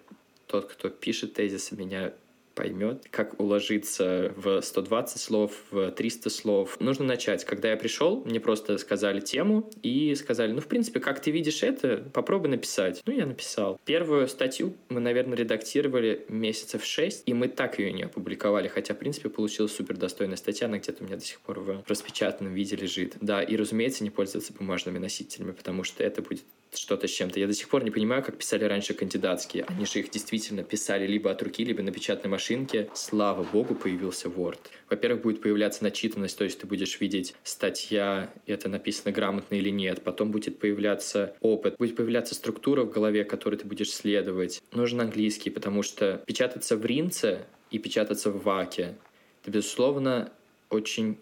[0.46, 2.14] тот, кто пишет тезисы, меня
[2.58, 6.76] поймет, как уложиться в 120 слов, в 300 слов.
[6.80, 7.44] Нужно начать.
[7.44, 11.62] Когда я пришел, мне просто сказали тему и сказали, ну, в принципе, как ты видишь
[11.62, 13.00] это, попробуй написать.
[13.06, 13.80] Ну, я написал.
[13.84, 18.98] Первую статью мы, наверное, редактировали месяцев 6, и мы так ее не опубликовали, хотя, в
[18.98, 22.74] принципе, получилась супер достойная статья, она где-то у меня до сих пор в распечатанном виде
[22.74, 23.14] лежит.
[23.20, 27.40] Да, и, разумеется, не пользоваться бумажными носителями, потому что это будет что-то с чем-то.
[27.40, 29.64] Я до сих пор не понимаю, как писали раньше кандидатские.
[29.64, 32.88] Они же их действительно писали либо от руки, либо на печатной машинке.
[32.94, 34.58] Слава богу, появился Word.
[34.90, 40.02] Во-первых, будет появляться начитанность, то есть ты будешь видеть статья, это написано грамотно или нет.
[40.02, 44.62] Потом будет появляться опыт, будет появляться структура в голове, которой ты будешь следовать.
[44.72, 48.94] Нужен английский, потому что печататься в ринце и печататься в ваке,
[49.42, 50.32] это, безусловно,
[50.70, 51.18] очень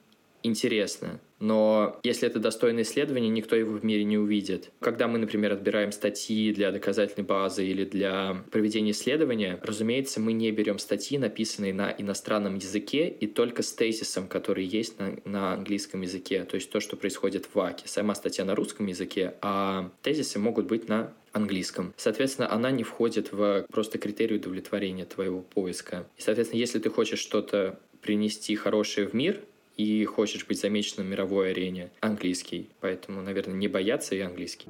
[0.46, 1.20] интересно.
[1.38, 4.70] Но если это достойное исследование, никто его в мире не увидит.
[4.80, 10.50] Когда мы, например, отбираем статьи для доказательной базы или для проведения исследования, разумеется, мы не
[10.50, 16.00] берем статьи, написанные на иностранном языке и только с тезисом, который есть на, на английском
[16.00, 16.44] языке.
[16.44, 17.86] То есть то, что происходит в ВАКе.
[17.86, 21.92] Сама статья на русском языке, а тезисы могут быть на английском.
[21.98, 26.06] Соответственно, она не входит в просто критерий удовлетворения твоего поиска.
[26.16, 29.40] И, соответственно, если ты хочешь что-то принести хорошее в мир,
[29.76, 32.70] и хочешь быть замеченным в мировой арене, английский.
[32.80, 34.66] Поэтому, наверное, не бояться и английский.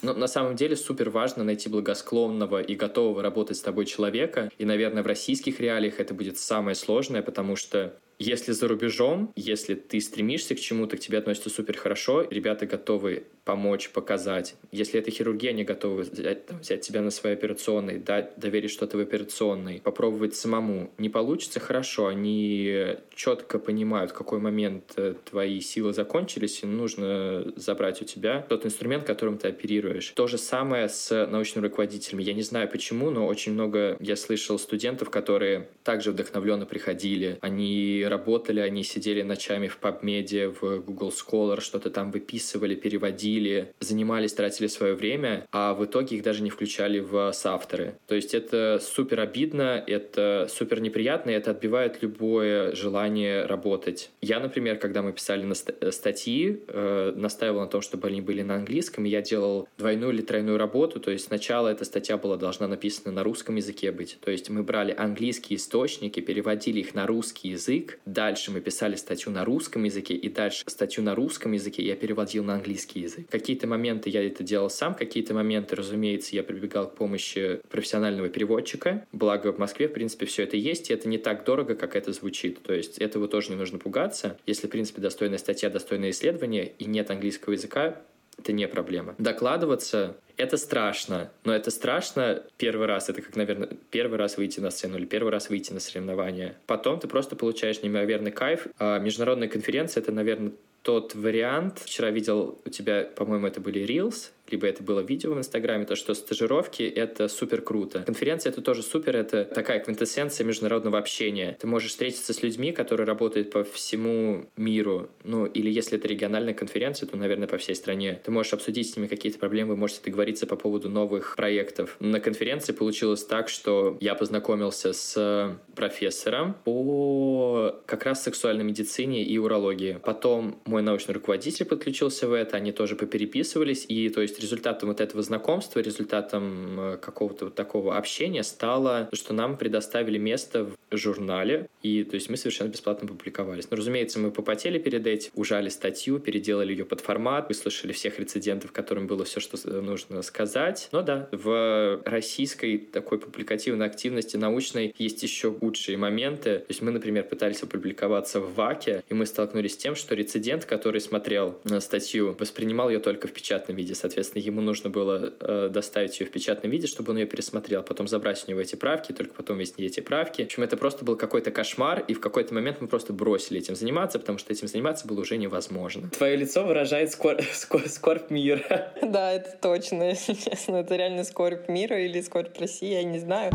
[0.00, 4.50] Но на самом деле супер важно найти благосклонного и готового работать с тобой человека.
[4.56, 9.74] И, наверное, в российских реалиях это будет самое сложное, потому что если за рубежом, если
[9.74, 14.56] ты стремишься к чему-то, к тебе относятся супер хорошо, ребята готовы помочь, показать.
[14.72, 19.00] Если это хирургия, они готовы взять, взять тебя на свои операционные, дать, доверить что-то в
[19.00, 20.90] операционной, попробовать самому.
[20.98, 27.50] Не получится хорошо, они четко понимают, в какой момент э, твои силы закончились, и нужно
[27.56, 30.12] забрать у тебя тот инструмент, которым ты оперируешь.
[30.14, 32.24] То же самое с научными руководителями.
[32.24, 37.38] Я не знаю почему, но очень много я слышал студентов, которые также вдохновленно приходили.
[37.40, 44.32] Они работали, они сидели ночами в PubMed, в Google Scholar, что-то там выписывали, переводили, занимались,
[44.32, 47.94] тратили свое время, а в итоге их даже не включали в соавторы.
[48.06, 54.10] То есть это супер обидно, это супер неприятно, и это отбивает любое желание работать.
[54.20, 58.42] Я, например, когда мы писали на э, статьи, э, настаивал на том, чтобы они были
[58.42, 62.36] на английском, и я делал двойную или тройную работу, то есть сначала эта статья была
[62.36, 67.06] должна написана на русском языке быть, то есть мы брали английские источники, переводили их на
[67.06, 71.82] русский язык, дальше мы писали статью на русском языке, и дальше статью на русском языке
[71.82, 73.28] я переводил на английский язык.
[73.28, 79.06] Какие-то моменты я это делал сам, какие-то моменты, разумеется, я прибегал к помощи профессионального переводчика.
[79.12, 82.12] Благо в Москве, в принципе, все это есть, и это не так дорого, как это
[82.12, 82.62] звучит.
[82.62, 84.38] То есть этого тоже не нужно пугаться.
[84.46, 88.00] Если, в принципе, достойная статья, достойное исследование, и нет английского языка,
[88.38, 89.14] это не проблема.
[89.18, 93.08] Докладываться это страшно, но это страшно первый раз.
[93.10, 96.56] Это как, наверное, первый раз выйти на сцену или первый раз выйти на соревнования.
[96.66, 98.68] Потом ты просто получаешь неимоверный кайф.
[98.78, 101.80] А международная конференция— это, наверное, тот вариант.
[101.80, 105.96] Вчера видел у тебя, по-моему, это были Reels, либо это было видео в Инстаграме, то,
[105.96, 108.00] что стажировки— это супер круто.
[108.00, 111.56] Конференция— это тоже супер, это такая квинтэссенция международного общения.
[111.60, 116.54] Ты можешь встретиться с людьми, которые работают по всему миру, ну, или если это региональная
[116.54, 118.20] конференция, то, наверное, по всей стране.
[118.24, 121.96] Ты можешь обсудить с ними какие-то проблемы, вы можете договориться по поводу новых проектов.
[122.00, 129.38] На конференции получилось так, что я познакомился с профессором по как раз сексуальной медицине и
[129.38, 129.98] урологии.
[130.02, 134.88] Потом мой научный руководитель подключился в это, они тоже попереписывались, и то есть есть результатом
[134.88, 140.96] вот этого знакомства, результатом э, какого-то вот такого общения стало, что нам предоставили место в
[140.96, 143.70] журнале, и то есть мы совершенно бесплатно публиковались.
[143.70, 148.72] Но, разумеется, мы попотели перед этим, ужали статью, переделали ее под формат, выслушали всех рецидентов,
[148.72, 150.88] которым было все, что нужно сказать.
[150.92, 156.58] Но да, в российской такой публикативной активности научной есть еще худшие моменты.
[156.58, 160.64] То есть мы, например, пытались опубликоваться в ВАКе, и мы столкнулись с тем, что рецидент,
[160.64, 163.94] который смотрел на статью, воспринимал ее только в печатном виде.
[163.94, 167.82] Соответственно, Соответственно, ему нужно было э, доставить ее в печатном виде, чтобы он ее пересмотрел,
[167.82, 170.42] потом забрать у него эти правки, только потом вести эти правки.
[170.42, 173.74] В общем, это просто был какой-то кошмар, и в какой-то момент мы просто бросили этим
[173.74, 176.10] заниматься, потому что этим заниматься было уже невозможно.
[176.10, 177.36] Твое лицо выражает скор...
[177.52, 177.88] скор...
[177.88, 178.92] скорбь мира.
[179.08, 180.76] Да, это точно, если честно.
[180.76, 183.52] Это реально скорбь мира или скорбь России, я не знаю.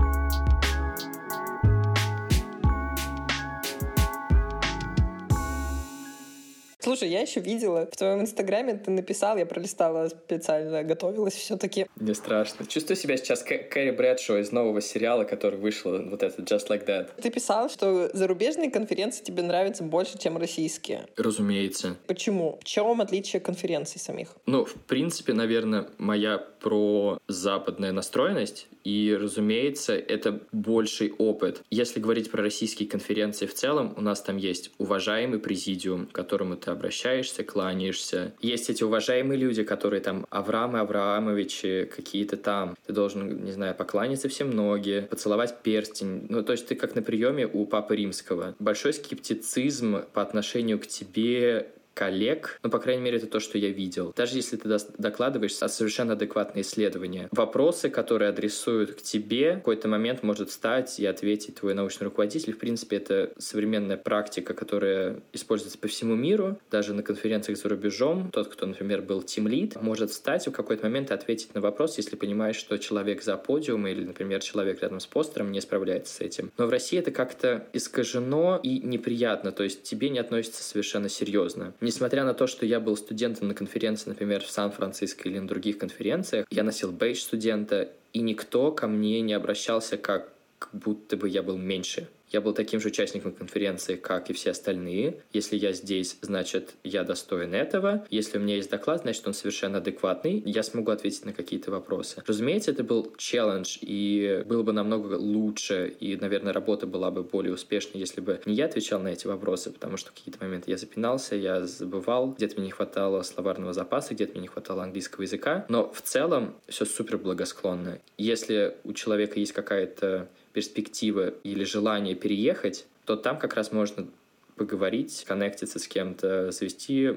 [6.83, 11.85] Слушай, я еще видела в твоем инстаграме, ты написал, я пролистала специально, готовилась все-таки.
[11.95, 12.65] Не страшно.
[12.65, 17.11] Чувствую себя сейчас Кэрри Брэдшоу из нового сериала, который вышел, вот этот Just Like That.
[17.21, 21.05] Ты писал, что зарубежные конференции тебе нравятся больше, чем российские.
[21.15, 21.95] Разумеется.
[22.05, 22.59] Почему?
[22.59, 24.35] В чем отличие конференций самих?
[24.45, 31.61] Ну, в принципе, наверное, моя про западная настроенность и, разумеется, это больший опыт.
[31.69, 36.57] Если говорить про российские конференции в целом, у нас там есть уважаемый президиум, к которому
[36.57, 38.33] ты обращаешься, кланяешься.
[38.41, 42.75] Есть эти уважаемые люди, которые там Авраамы Авраамовичи, какие-то там.
[42.85, 46.25] Ты должен, не знаю, покланяться всем ноги, поцеловать перстень.
[46.29, 48.55] Ну, то есть ты как на приеме у Папы Римского.
[48.59, 53.69] Большой скептицизм по отношению к тебе коллег, ну, по крайней мере, это то, что я
[53.69, 54.13] видел.
[54.15, 60.23] Даже если ты докладываешь совершенно адекватные исследования, вопросы, которые адресуют к тебе, в какой-то момент
[60.23, 62.53] может встать и ответить твой научный руководитель.
[62.53, 68.31] В принципе, это современная практика, которая используется по всему миру, даже на конференциях за рубежом.
[68.31, 72.15] Тот, кто, например, был тимлид, может встать в какой-то момент и ответить на вопрос, если
[72.15, 76.51] понимаешь, что человек за подиумом или, например, человек рядом с постером не справляется с этим.
[76.57, 81.73] Но в России это как-то искажено и неприятно, то есть тебе не относится совершенно серьезно.
[81.83, 85.77] Несмотря на то, что я был студентом на конференции, например, в Сан-Франциско или на других
[85.77, 90.31] конференциях, я носил бейдж студента, и никто ко мне не обращался как
[90.71, 92.07] будто бы я был меньше.
[92.33, 95.21] Я был таким же участником конференции, как и все остальные.
[95.31, 98.07] Если я здесь, значит, я достоин этого.
[98.09, 100.41] Если у меня есть доклад, значит, он совершенно адекватный.
[100.43, 102.23] Я смогу ответить на какие-то вопросы.
[102.25, 107.53] Разумеется, это был челлендж, и было бы намного лучше, и, наверное, работа была бы более
[107.53, 110.77] успешной, если бы не я отвечал на эти вопросы, потому что в какие-то моменты я
[110.77, 115.67] запинался, я забывал, где-то мне не хватало словарного запаса, где-то мне не хватало английского языка.
[115.69, 117.99] Но в целом все супер благосклонно.
[118.17, 124.07] Если у человека есть какая-то перспектива или желание переехать, то там как раз можно
[124.55, 127.15] поговорить, коннектиться с кем-то, завести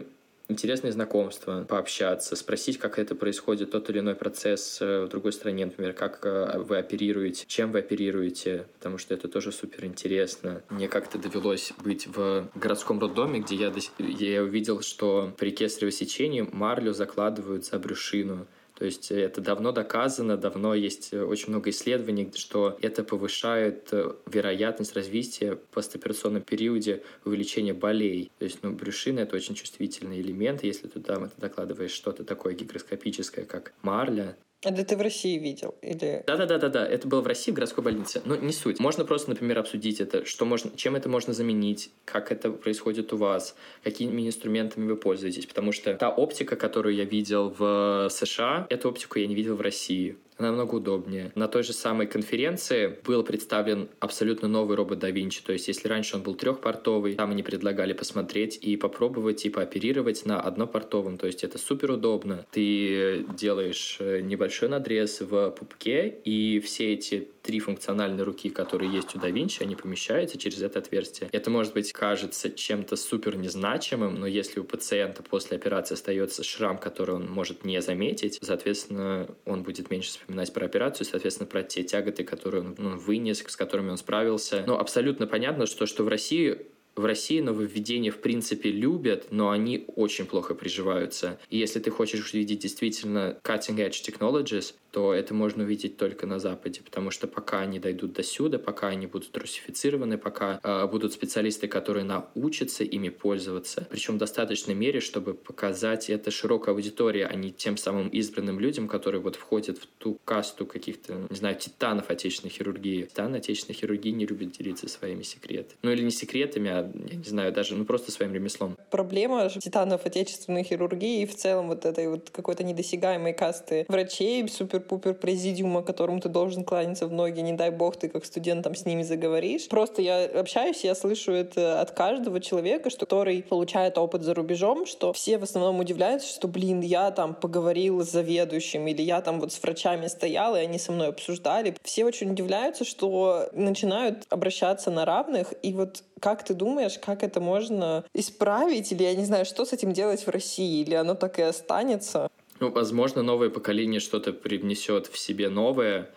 [0.48, 5.66] интересные знакомства, пообщаться, спросить, как это происходит, тот или иной процесс э, в другой стране,
[5.66, 10.62] например, как э, вы оперируете, чем вы оперируете, потому что это тоже супер интересно.
[10.70, 16.48] Мне как-то довелось быть в городском роддоме, где я, я увидел, что при кесарево сечении
[16.52, 18.46] марлю закладывают за брюшину.
[18.76, 24.94] То есть это давно доказано, давно есть очень много исследований, что это повышает э, вероятность
[24.94, 28.30] развития в постоперационном периоде увеличения болей.
[28.38, 30.62] То есть ну, брюшина— это очень чувствительный элемент.
[30.62, 34.36] Если туда ты докладываешь что-то такое гигроскопическое, как марля,
[34.66, 35.74] это ты в России видел?
[35.82, 36.22] Или...
[36.26, 36.86] Да-да-да-да-да.
[36.86, 38.22] Это было в России, в городской больнице.
[38.24, 38.80] Но не суть.
[38.80, 43.16] Можно просто, например, обсудить это, что можно, чем это можно заменить, как это происходит у
[43.16, 45.46] вас, какими инструментами вы пользуетесь.
[45.46, 49.60] Потому что та оптика, которую я видел в США, эту оптику я не видел в
[49.60, 51.32] России намного удобнее.
[51.34, 55.42] На той же самой конференции был представлен абсолютно новый робот да Винчи.
[55.42, 60.26] То есть, если раньше он был трехпортовый, там они предлагали посмотреть и попробовать и пооперировать
[60.26, 61.18] на однопортовом.
[61.18, 62.44] То есть, это супер удобно.
[62.50, 69.14] Ты делаешь э, небольшой надрез в пупке, и все эти три функциональные руки, которые есть
[69.14, 71.28] у да Винчи, они помещаются через это отверстие.
[71.32, 76.76] Это, может быть, кажется чем-то супер незначимым, но если у пациента после операции остается шрам,
[76.76, 81.84] который он может не заметить, соответственно, он будет меньше вспоминать про операцию, соответственно, про те
[81.84, 84.64] тяготы, которые он ну, вынес, с которыми он справился.
[84.66, 89.84] Но абсолютно понятно, что, что в России в России нововведения в принципе любят, но они
[89.96, 91.38] очень плохо приживаются.
[91.50, 96.80] И если ты хочешь увидеть действительно cutting-edge technologies, то это можно увидеть только на Западе,
[96.82, 101.68] потому что пока они дойдут до сюда, пока они будут русифицированы, пока э, будут специалисты,
[101.68, 107.52] которые научатся ими пользоваться, причем в достаточной мере, чтобы показать это широкой аудитории, а не
[107.52, 112.50] тем самым избранным людям, которые вот входят в ту касту каких-то, не знаю, титанов отечественной
[112.50, 113.02] хирургии.
[113.02, 115.76] Титаны отечественной хирургии не любят делиться своими секретами.
[115.82, 118.78] Ну или не секретами, а, я не знаю, даже, ну просто своим ремеслом.
[118.90, 124.85] Проблема титанов отечественной хирургии и в целом вот этой вот какой-то недосягаемой касты врачей, супер
[124.86, 128.74] супер-пупер президиума, которому ты должен кланяться в ноги, не дай бог ты как студент там
[128.74, 129.68] с ними заговоришь.
[129.68, 134.86] Просто я общаюсь, я слышу это от каждого человека, что, который получает опыт за рубежом,
[134.86, 139.40] что все в основном удивляются, что, блин, я там поговорил с заведующим, или я там
[139.40, 141.74] вот с врачами стоял, и они со мной обсуждали.
[141.82, 147.40] Все очень удивляются, что начинают обращаться на равных, и вот как ты думаешь, как это
[147.40, 151.38] можно исправить, или я не знаю, что с этим делать в России, или оно так
[151.38, 152.30] и останется?
[152.60, 156.10] Ну, возможно, новое поколение что-то привнесет в себе новое,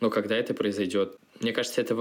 [0.00, 1.94] но когда это произойдет, мне кажется, это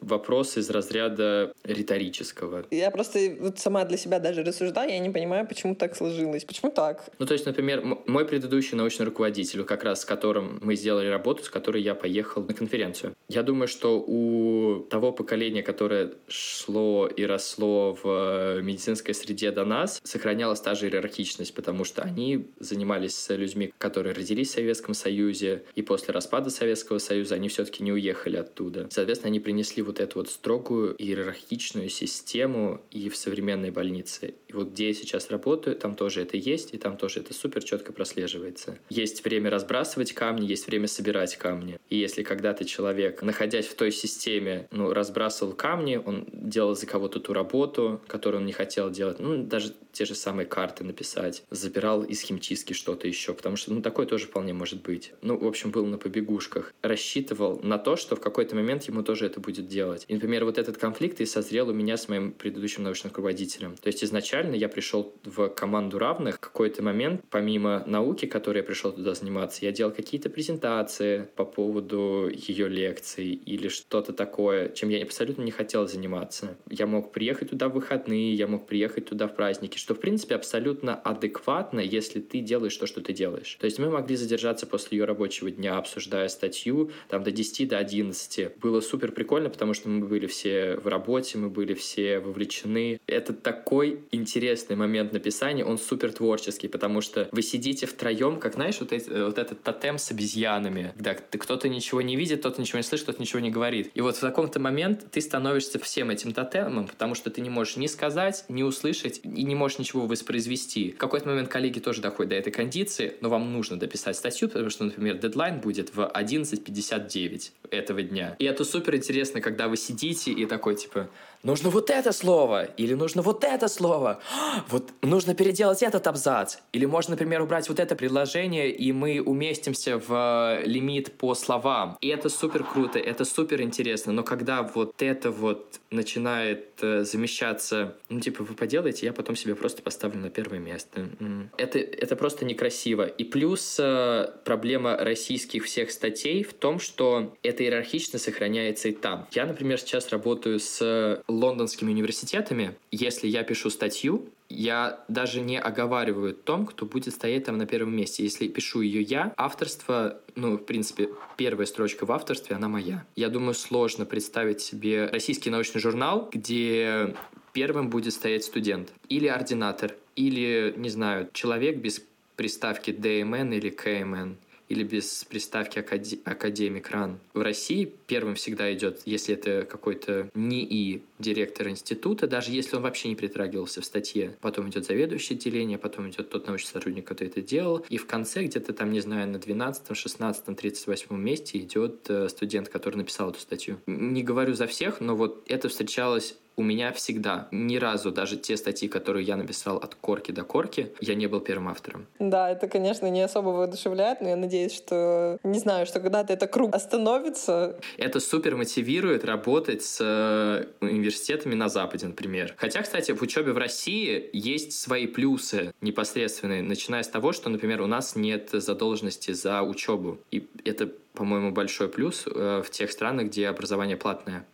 [0.00, 2.64] вопрос из разряда риторического.
[2.70, 6.44] Я просто вот сама для себя даже рассуждаю, я не понимаю, почему так сложилось.
[6.44, 7.08] Почему так?
[7.18, 11.44] Ну, то есть, например, мой предыдущий научный руководитель, как раз с которым мы сделали работу,
[11.44, 13.14] с которой я поехал на конференцию.
[13.28, 20.00] Я думаю, что у того поколения, которое шло и росло в медицинской среде до нас,
[20.02, 25.82] сохранялась та же иерархичность, потому что они занимались людьми, которые родились в Советском Союзе, и
[25.82, 28.94] после распада Советского Союза они все-таки не уехали оттуда года.
[28.94, 34.34] Соответственно, они принесли вот эту вот строгую иерархичную систему и в современной больнице.
[34.48, 37.62] И вот где я сейчас работаю, там тоже это есть, и там тоже это супер
[37.62, 38.78] четко прослеживается.
[38.88, 41.78] Есть время разбрасывать камни, есть время собирать камни.
[41.88, 47.20] И если когда-то человек, находясь в той системе, ну, разбрасывал камни, он делал за кого-то
[47.20, 52.02] ту работу, которую он не хотел делать, ну, даже те же самые карты написать, забирал
[52.02, 55.12] из химчистки что-то еще, потому что, ну, такое тоже вполне может быть.
[55.22, 56.72] Ну, в общем, был на побегушках.
[56.82, 60.04] Рассчитывал на то, что в какой-то момент момент ему тоже это будет делать.
[60.06, 63.74] И, например, вот этот конфликт и созрел у меня с моим предыдущим научным руководителем.
[63.76, 66.36] То есть изначально я пришел в команду равных.
[66.36, 71.44] В какой-то момент, помимо науки, которой я пришел туда заниматься, я делал какие-то презентации по
[71.44, 76.56] поводу ее лекций или что-то такое, чем я абсолютно не хотел заниматься.
[76.70, 80.36] Я мог приехать туда в выходные, я мог приехать туда в праздники, что, в принципе,
[80.36, 83.56] абсолютно адекватно, если ты делаешь то, что ты делаешь.
[83.58, 87.78] То есть мы могли задержаться после ее рабочего дня, обсуждая статью, там, до 10, до
[87.78, 93.00] 11, было супер прикольно, потому что мы были все в работе, мы были все вовлечены.
[93.06, 98.80] Это такой интересный момент написания, он супер творческий, потому что вы сидите втроем, как, знаешь,
[98.80, 102.82] вот, эти, вот этот тотем с обезьянами, когда кто-то ничего не видит, кто-то ничего не
[102.82, 103.90] слышит, кто-то ничего не говорит.
[103.94, 107.76] И вот в таком-то момент ты становишься всем этим тотемом, потому что ты не можешь
[107.76, 110.92] ни сказать, ни услышать, и не можешь ничего воспроизвести.
[110.92, 114.70] В какой-то момент коллеги тоже доходят до этой кондиции, но вам нужно дописать статью, потому
[114.70, 118.36] что, например, дедлайн будет в 11.59 этого дня.
[118.38, 121.08] И это супер интересно, когда вы сидите и такой, типа,
[121.42, 124.20] нужно вот это слово, или нужно вот это слово,
[124.68, 129.98] вот нужно переделать этот абзац, или можно, например, убрать вот это предложение, и мы уместимся
[129.98, 131.96] в лимит по словам.
[132.00, 137.96] И это супер круто, это супер интересно, но когда вот это вот начинает э, замещаться,
[138.08, 141.08] ну, типа, вы поделаете, я потом себе просто поставлю на первое место.
[141.56, 143.04] Это, это просто некрасиво.
[143.04, 149.26] И плюс э, проблема российских всех статей в том, что это иерархично сохраняется и там.
[149.32, 152.74] Я, например, сейчас работаю с лондонскими университетами.
[152.90, 157.96] Если я пишу статью, я даже не оговариваю том, кто будет стоять там на первом
[157.96, 158.24] месте.
[158.24, 163.04] Если пишу ее я, авторство, ну, в принципе, первая строчка в авторстве, она моя.
[163.16, 167.14] Я думаю, сложно представить себе российский научный журнал, где
[167.52, 172.02] первым будет стоять студент или ординатор, или, не знаю, человек без
[172.36, 174.36] приставки DMN или KMN
[174.70, 177.18] или без приставки академик ран.
[177.34, 183.08] В России первым всегда идет, если это какой-то НИИ, директор института, даже если он вообще
[183.08, 184.36] не притрагивался в статье.
[184.40, 187.84] Потом идет заведующее отделение, потом идет тот научный сотрудник, который это делал.
[187.88, 192.68] И в конце, где-то там, не знаю, на 12, 16, 38 месте идет э, студент,
[192.68, 193.78] который написал эту статью.
[193.86, 198.54] Не говорю за всех, но вот это встречалось у меня всегда, ни разу, даже те
[198.58, 202.06] статьи, которые я написал от корки до корки, я не был первым автором.
[202.18, 206.46] Да, это, конечно, не особо воодушевляет, но я надеюсь, что, не знаю, что когда-то это
[206.46, 207.76] круг остановится.
[207.96, 212.54] Это супер мотивирует работать с э, университетами на Западе, например.
[212.58, 217.80] Хотя, кстати, в учебе в России есть свои плюсы непосредственные, начиная с того, что, например,
[217.80, 220.18] у нас нет задолженности за учебу.
[220.30, 224.44] И это, по-моему, большой плюс э, в тех странах, где образование платное.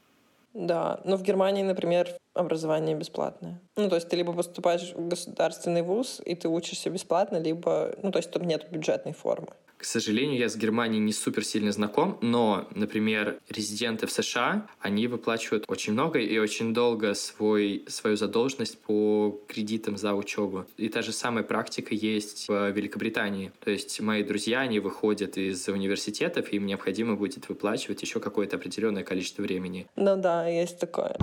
[0.59, 3.61] Да, но в Германии, например, образование бесплатное.
[3.77, 8.11] Ну, то есть ты либо поступаешь в государственный вуз, и ты учишься бесплатно, либо, ну,
[8.11, 9.49] то есть там нет бюджетной формы.
[9.77, 15.07] К сожалению, я с Германией не супер сильно знаком, но, например, резиденты в США, они
[15.07, 20.65] выплачивают очень много и очень долго свой, свою задолженность по кредитам за учебу.
[20.77, 23.53] И та же самая практика есть в Великобритании.
[23.63, 29.05] То есть мои друзья, они выходят из университетов, им необходимо будет выплачивать еще какое-то определенное
[29.05, 29.87] количество времени.
[29.97, 31.17] Ну да, есть такое.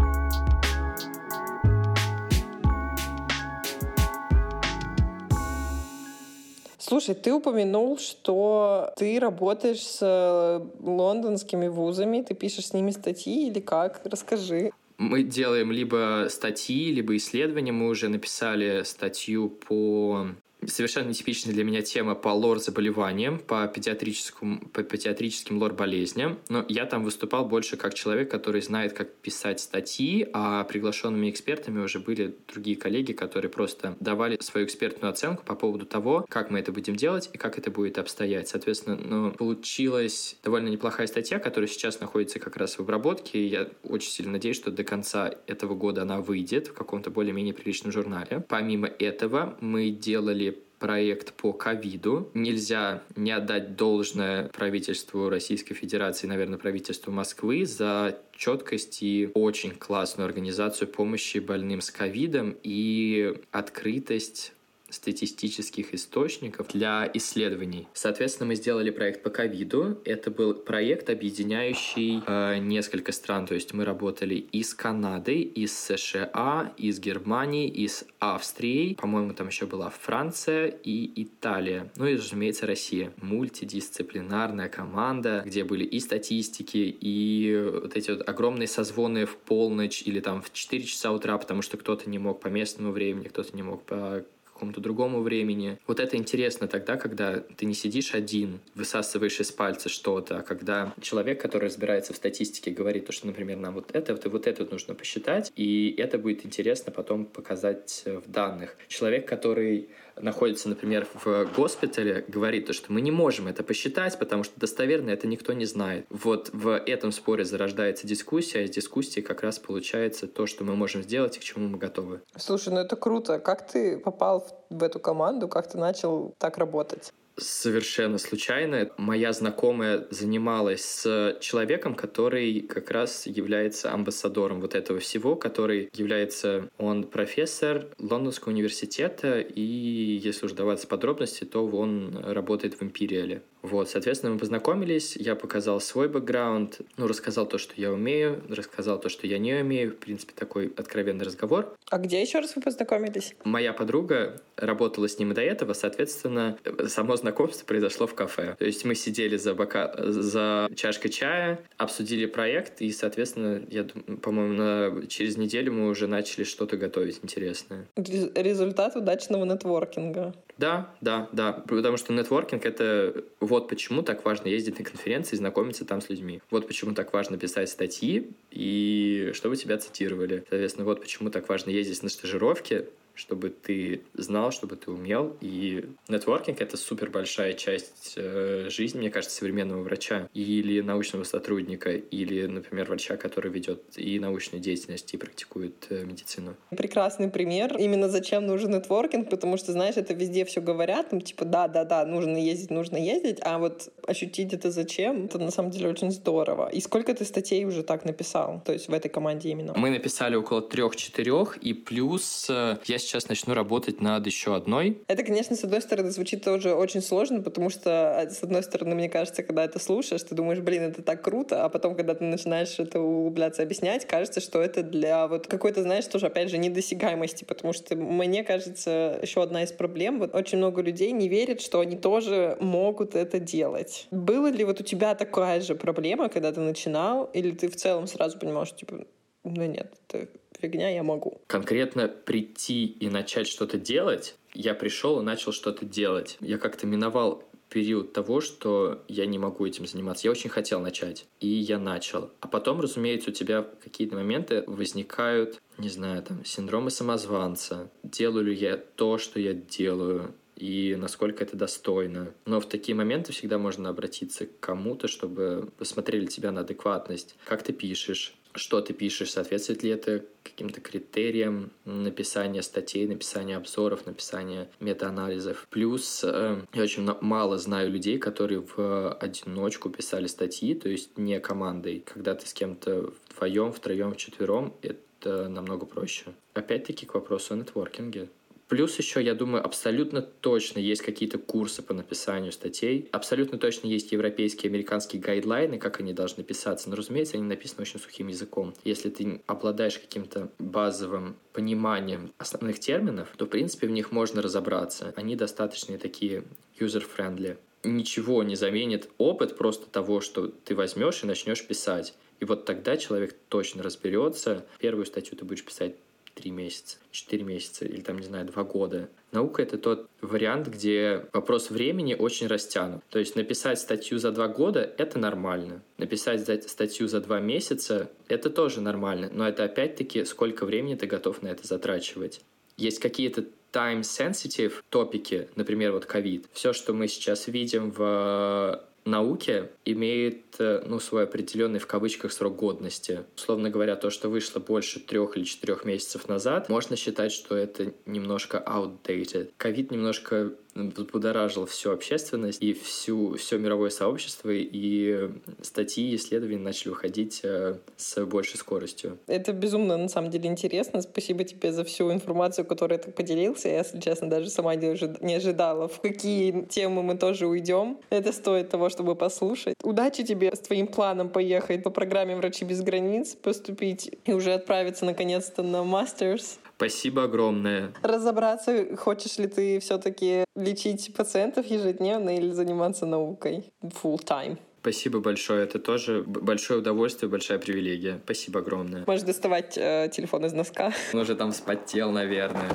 [6.93, 13.47] Слушай, ты упомянул, что ты работаешь с э, лондонскими вузами, ты пишешь с ними статьи
[13.47, 14.01] или как?
[14.03, 14.69] Расскажи.
[14.99, 17.71] Мы делаем либо статьи, либо исследования.
[17.71, 20.27] Мы уже написали статью по
[20.67, 26.39] совершенно нетипичная для меня тема по лор-заболеваниям, по, педиатрическому, по педиатрическим лор-болезням.
[26.49, 31.79] Но я там выступал больше как человек, который знает, как писать статьи, а приглашенными экспертами
[31.79, 36.59] уже были другие коллеги, которые просто давали свою экспертную оценку по поводу того, как мы
[36.59, 38.47] это будем делать и как это будет обстоять.
[38.47, 44.09] Соответственно, ну, получилась довольно неплохая статья, которая сейчас находится как раз в обработке, я очень
[44.09, 48.43] сильно надеюсь, что до конца этого года она выйдет в каком-то более-менее приличном журнале.
[48.47, 50.52] Помимо этого, мы делали
[50.83, 52.29] проект по ковиду.
[52.33, 60.25] Нельзя не отдать должное правительству Российской Федерации, наверное, правительству Москвы за четкость и очень классную
[60.25, 64.51] организацию помощи больным с ковидом и открытость
[64.93, 67.87] статистических источников для исследований.
[67.93, 69.99] Соответственно, мы сделали проект по ковиду.
[70.05, 73.45] Это был проект, объединяющий э, несколько стран.
[73.45, 78.05] То есть мы работали и с Канадой, и с США, и с Германией, и с
[78.19, 78.95] Австрией.
[78.95, 81.91] По-моему, там еще была Франция и Италия.
[81.95, 83.11] Ну и, разумеется, Россия.
[83.21, 90.19] Мультидисциплинарная команда, где были и статистики, и вот эти вот огромные созвоны в полночь или
[90.19, 93.63] там в 4 часа утра, потому что кто-то не мог по местному времени, кто-то не
[93.63, 95.79] мог по какому-то другому времени.
[95.87, 100.93] Вот это интересно тогда, когда ты не сидишь один, высасываешь из пальца что-то, а когда
[101.01, 104.93] человек, который разбирается в статистике, говорит, что, например, нам вот это, вот, вот это нужно
[104.95, 108.77] посчитать, и это будет интересно потом показать в данных.
[108.87, 109.89] Человек, который
[110.19, 115.09] находится, например, в госпитале, говорит то, что мы не можем это посчитать, потому что достоверно
[115.09, 116.05] это никто не знает.
[116.09, 120.75] Вот в этом споре зарождается дискуссия, а из дискуссии как раз получается то, что мы
[120.75, 122.21] можем сделать и к чему мы готовы.
[122.37, 123.39] Слушай, ну это круто.
[123.39, 127.11] Как ты попал в эту команду, как ты начал так работать?
[127.37, 128.89] Совершенно случайно.
[128.97, 136.69] Моя знакомая занималась с человеком, который как раз является амбассадором вот этого всего, который является,
[136.77, 143.41] он профессор Лондонского университета, и если уж даваться подробности, то он работает в Империале.
[143.63, 148.99] Вот, соответственно, мы познакомились, я показал свой бэкграунд, ну, рассказал то, что я умею, рассказал
[148.99, 151.73] то, что я не умею, в принципе, такой откровенный разговор.
[151.89, 153.33] А где еще раз вы познакомились?
[153.45, 156.57] Моя подруга работала с ним и до этого, соответственно,
[156.87, 158.55] само знакомство произошло в кафе.
[158.59, 159.95] То есть мы сидели за, бока...
[159.97, 163.85] за чашкой чая, обсудили проект, и, соответственно, я,
[164.21, 165.07] по-моему, на...
[165.07, 167.87] через неделю мы уже начали что-то готовить интересное.
[167.95, 170.33] Результат удачного нетворкинга.
[170.57, 171.53] Да, да, да.
[171.53, 176.09] Потому что нетворкинг— это вот почему так важно ездить на конференции и знакомиться там с
[176.09, 176.41] людьми.
[176.51, 180.45] Вот почему так важно писать статьи и чтобы тебя цитировали.
[180.49, 185.37] Соответственно, вот почему так важно ездить на стажировки, чтобы ты знал, чтобы ты умел.
[185.41, 191.91] И нетворкинг— это супер большая часть э, жизни, мне кажется, современного врача или научного сотрудника,
[191.91, 196.55] или, например, врача, который ведет и научную деятельность, и практикует э, медицину.
[196.71, 197.77] Прекрасный пример.
[197.77, 202.37] Именно зачем нужен нетворкинг, потому что, знаешь, это везде все говорят, там, типа, да-да-да, нужно
[202.37, 206.69] ездить, нужно ездить, а вот ощутить это зачем, это на самом деле очень здорово.
[206.69, 209.73] И сколько ты статей уже так написал, то есть в этой команде именно?
[209.75, 215.01] Мы написали около трех-четырех, и плюс э, я сейчас начну работать над еще одной.
[215.07, 218.95] Это, конечно, с одной стороны звучит тоже очень сложно, потому что, а, с одной стороны,
[218.95, 222.23] мне кажется, когда это слушаешь, ты думаешь, блин, это так круто, а потом, когда ты
[222.23, 227.43] начинаешь это углубляться, объяснять, кажется, что это для вот какой-то, знаешь, тоже, опять же, недосягаемости,
[227.43, 231.79] потому что мне кажется, еще одна из проблем, вот очень много людей не верят, что
[231.79, 234.07] они тоже могут это делать.
[234.11, 238.07] Было ли вот у тебя такая же проблема, когда ты начинал, или ты в целом
[238.07, 239.05] сразу понимал, что, типа,
[239.43, 240.27] ну нет, это
[240.63, 241.41] фигня, я могу.
[241.47, 246.37] Конкретно прийти и начать что-то делать, я пришел и начал что-то делать.
[246.39, 250.27] Я как-то миновал период того, что я не могу этим заниматься.
[250.27, 252.29] Я очень хотел начать, и я начал.
[252.39, 257.89] А потом, разумеется, у тебя какие-то моменты возникают, не знаю, там, синдромы самозванца.
[258.03, 260.33] Делаю ли я то, что я делаю?
[260.55, 262.31] и насколько это достойно.
[262.45, 267.35] Но в такие моменты всегда можно обратиться к кому-то, чтобы посмотрели тебя на адекватность.
[267.45, 274.05] Как ты пишешь, что ты пишешь, соответствует ли это каким-то критериям написания статей, написания обзоров,
[274.05, 275.67] написания метаанализов.
[275.69, 281.39] Плюс э, я очень мало знаю людей, которые в одиночку писали статьи, то есть не
[281.39, 282.03] командой.
[282.05, 286.25] Когда ты с кем-то вдвоем, втроем, вчетвером, это намного проще.
[286.53, 288.29] Опять-таки к вопросу о нетворкинге.
[288.73, 293.07] Плюс еще, я думаю, абсолютно точно есть какие-то курсы по написанию статей.
[293.11, 296.89] Абсолютно точно есть европейские, американские гайдлайны, как они должны писаться.
[296.89, 298.73] Но, разумеется, они написаны очень сухим языком.
[298.83, 305.13] Если ты обладаешь каким-то базовым пониманием основных терминов, то, в принципе, в них можно разобраться.
[305.17, 306.43] Они достаточно такие
[306.79, 307.57] user-friendly.
[307.83, 312.15] Ничего не заменит опыт просто того, что ты возьмешь и начнешь писать.
[312.39, 314.65] И вот тогда человек точно разберется.
[314.79, 315.93] Первую статью ты будешь писать
[316.33, 319.09] три месяца, четыре месяца или там, не знаю, два года.
[319.31, 323.03] Наука— это тот вариант, где вопрос времени очень растянут.
[323.09, 325.81] То есть написать статью за два года— это нормально.
[325.97, 329.29] Написать статью за два месяца— это тоже нормально.
[329.33, 332.41] Но это опять-таки сколько времени ты готов на это затрачивать.
[332.77, 336.45] Есть какие-то time-sensitive топики, например, вот ковид.
[336.53, 342.55] Все, что мы сейчас видим в науке имеет э, ну, свой определенный в кавычках срок
[342.55, 343.23] годности.
[343.35, 347.93] Условно говоря, то, что вышло больше трех или четырех месяцев назад, можно считать, что это
[348.05, 349.51] немножко outdated.
[349.57, 355.29] Ковид немножко взбудоражил всю общественность и всю, все мировое сообщество, и
[355.61, 359.17] статьи и исследования начали уходить э, с большей скоростью.
[359.27, 361.01] Это безумно, на самом деле, интересно.
[361.01, 363.69] Спасибо тебе за всю информацию, которой ты поделился.
[363.69, 367.99] Я, если честно, даже сама не ожидала, в какие темы мы тоже уйдем.
[368.09, 369.72] Это стоит того, чтобы послушать.
[369.81, 375.05] Удачи тебе с твоим планом поехать по программе «Врачи без границ», поступить и уже отправиться
[375.05, 376.59] наконец-то на мастерс.
[376.77, 377.93] Спасибо огромное.
[378.01, 384.57] Разобраться, хочешь ли ты все-таки лечить пациентов ежедневно или заниматься наукой full time.
[384.81, 385.63] Спасибо большое.
[385.63, 388.19] Это тоже большое удовольствие, большая привилегия.
[388.25, 389.05] Спасибо огромное.
[389.07, 390.91] Можешь доставать э, телефон из носка.
[391.13, 392.69] Он уже там вспотел, наверное.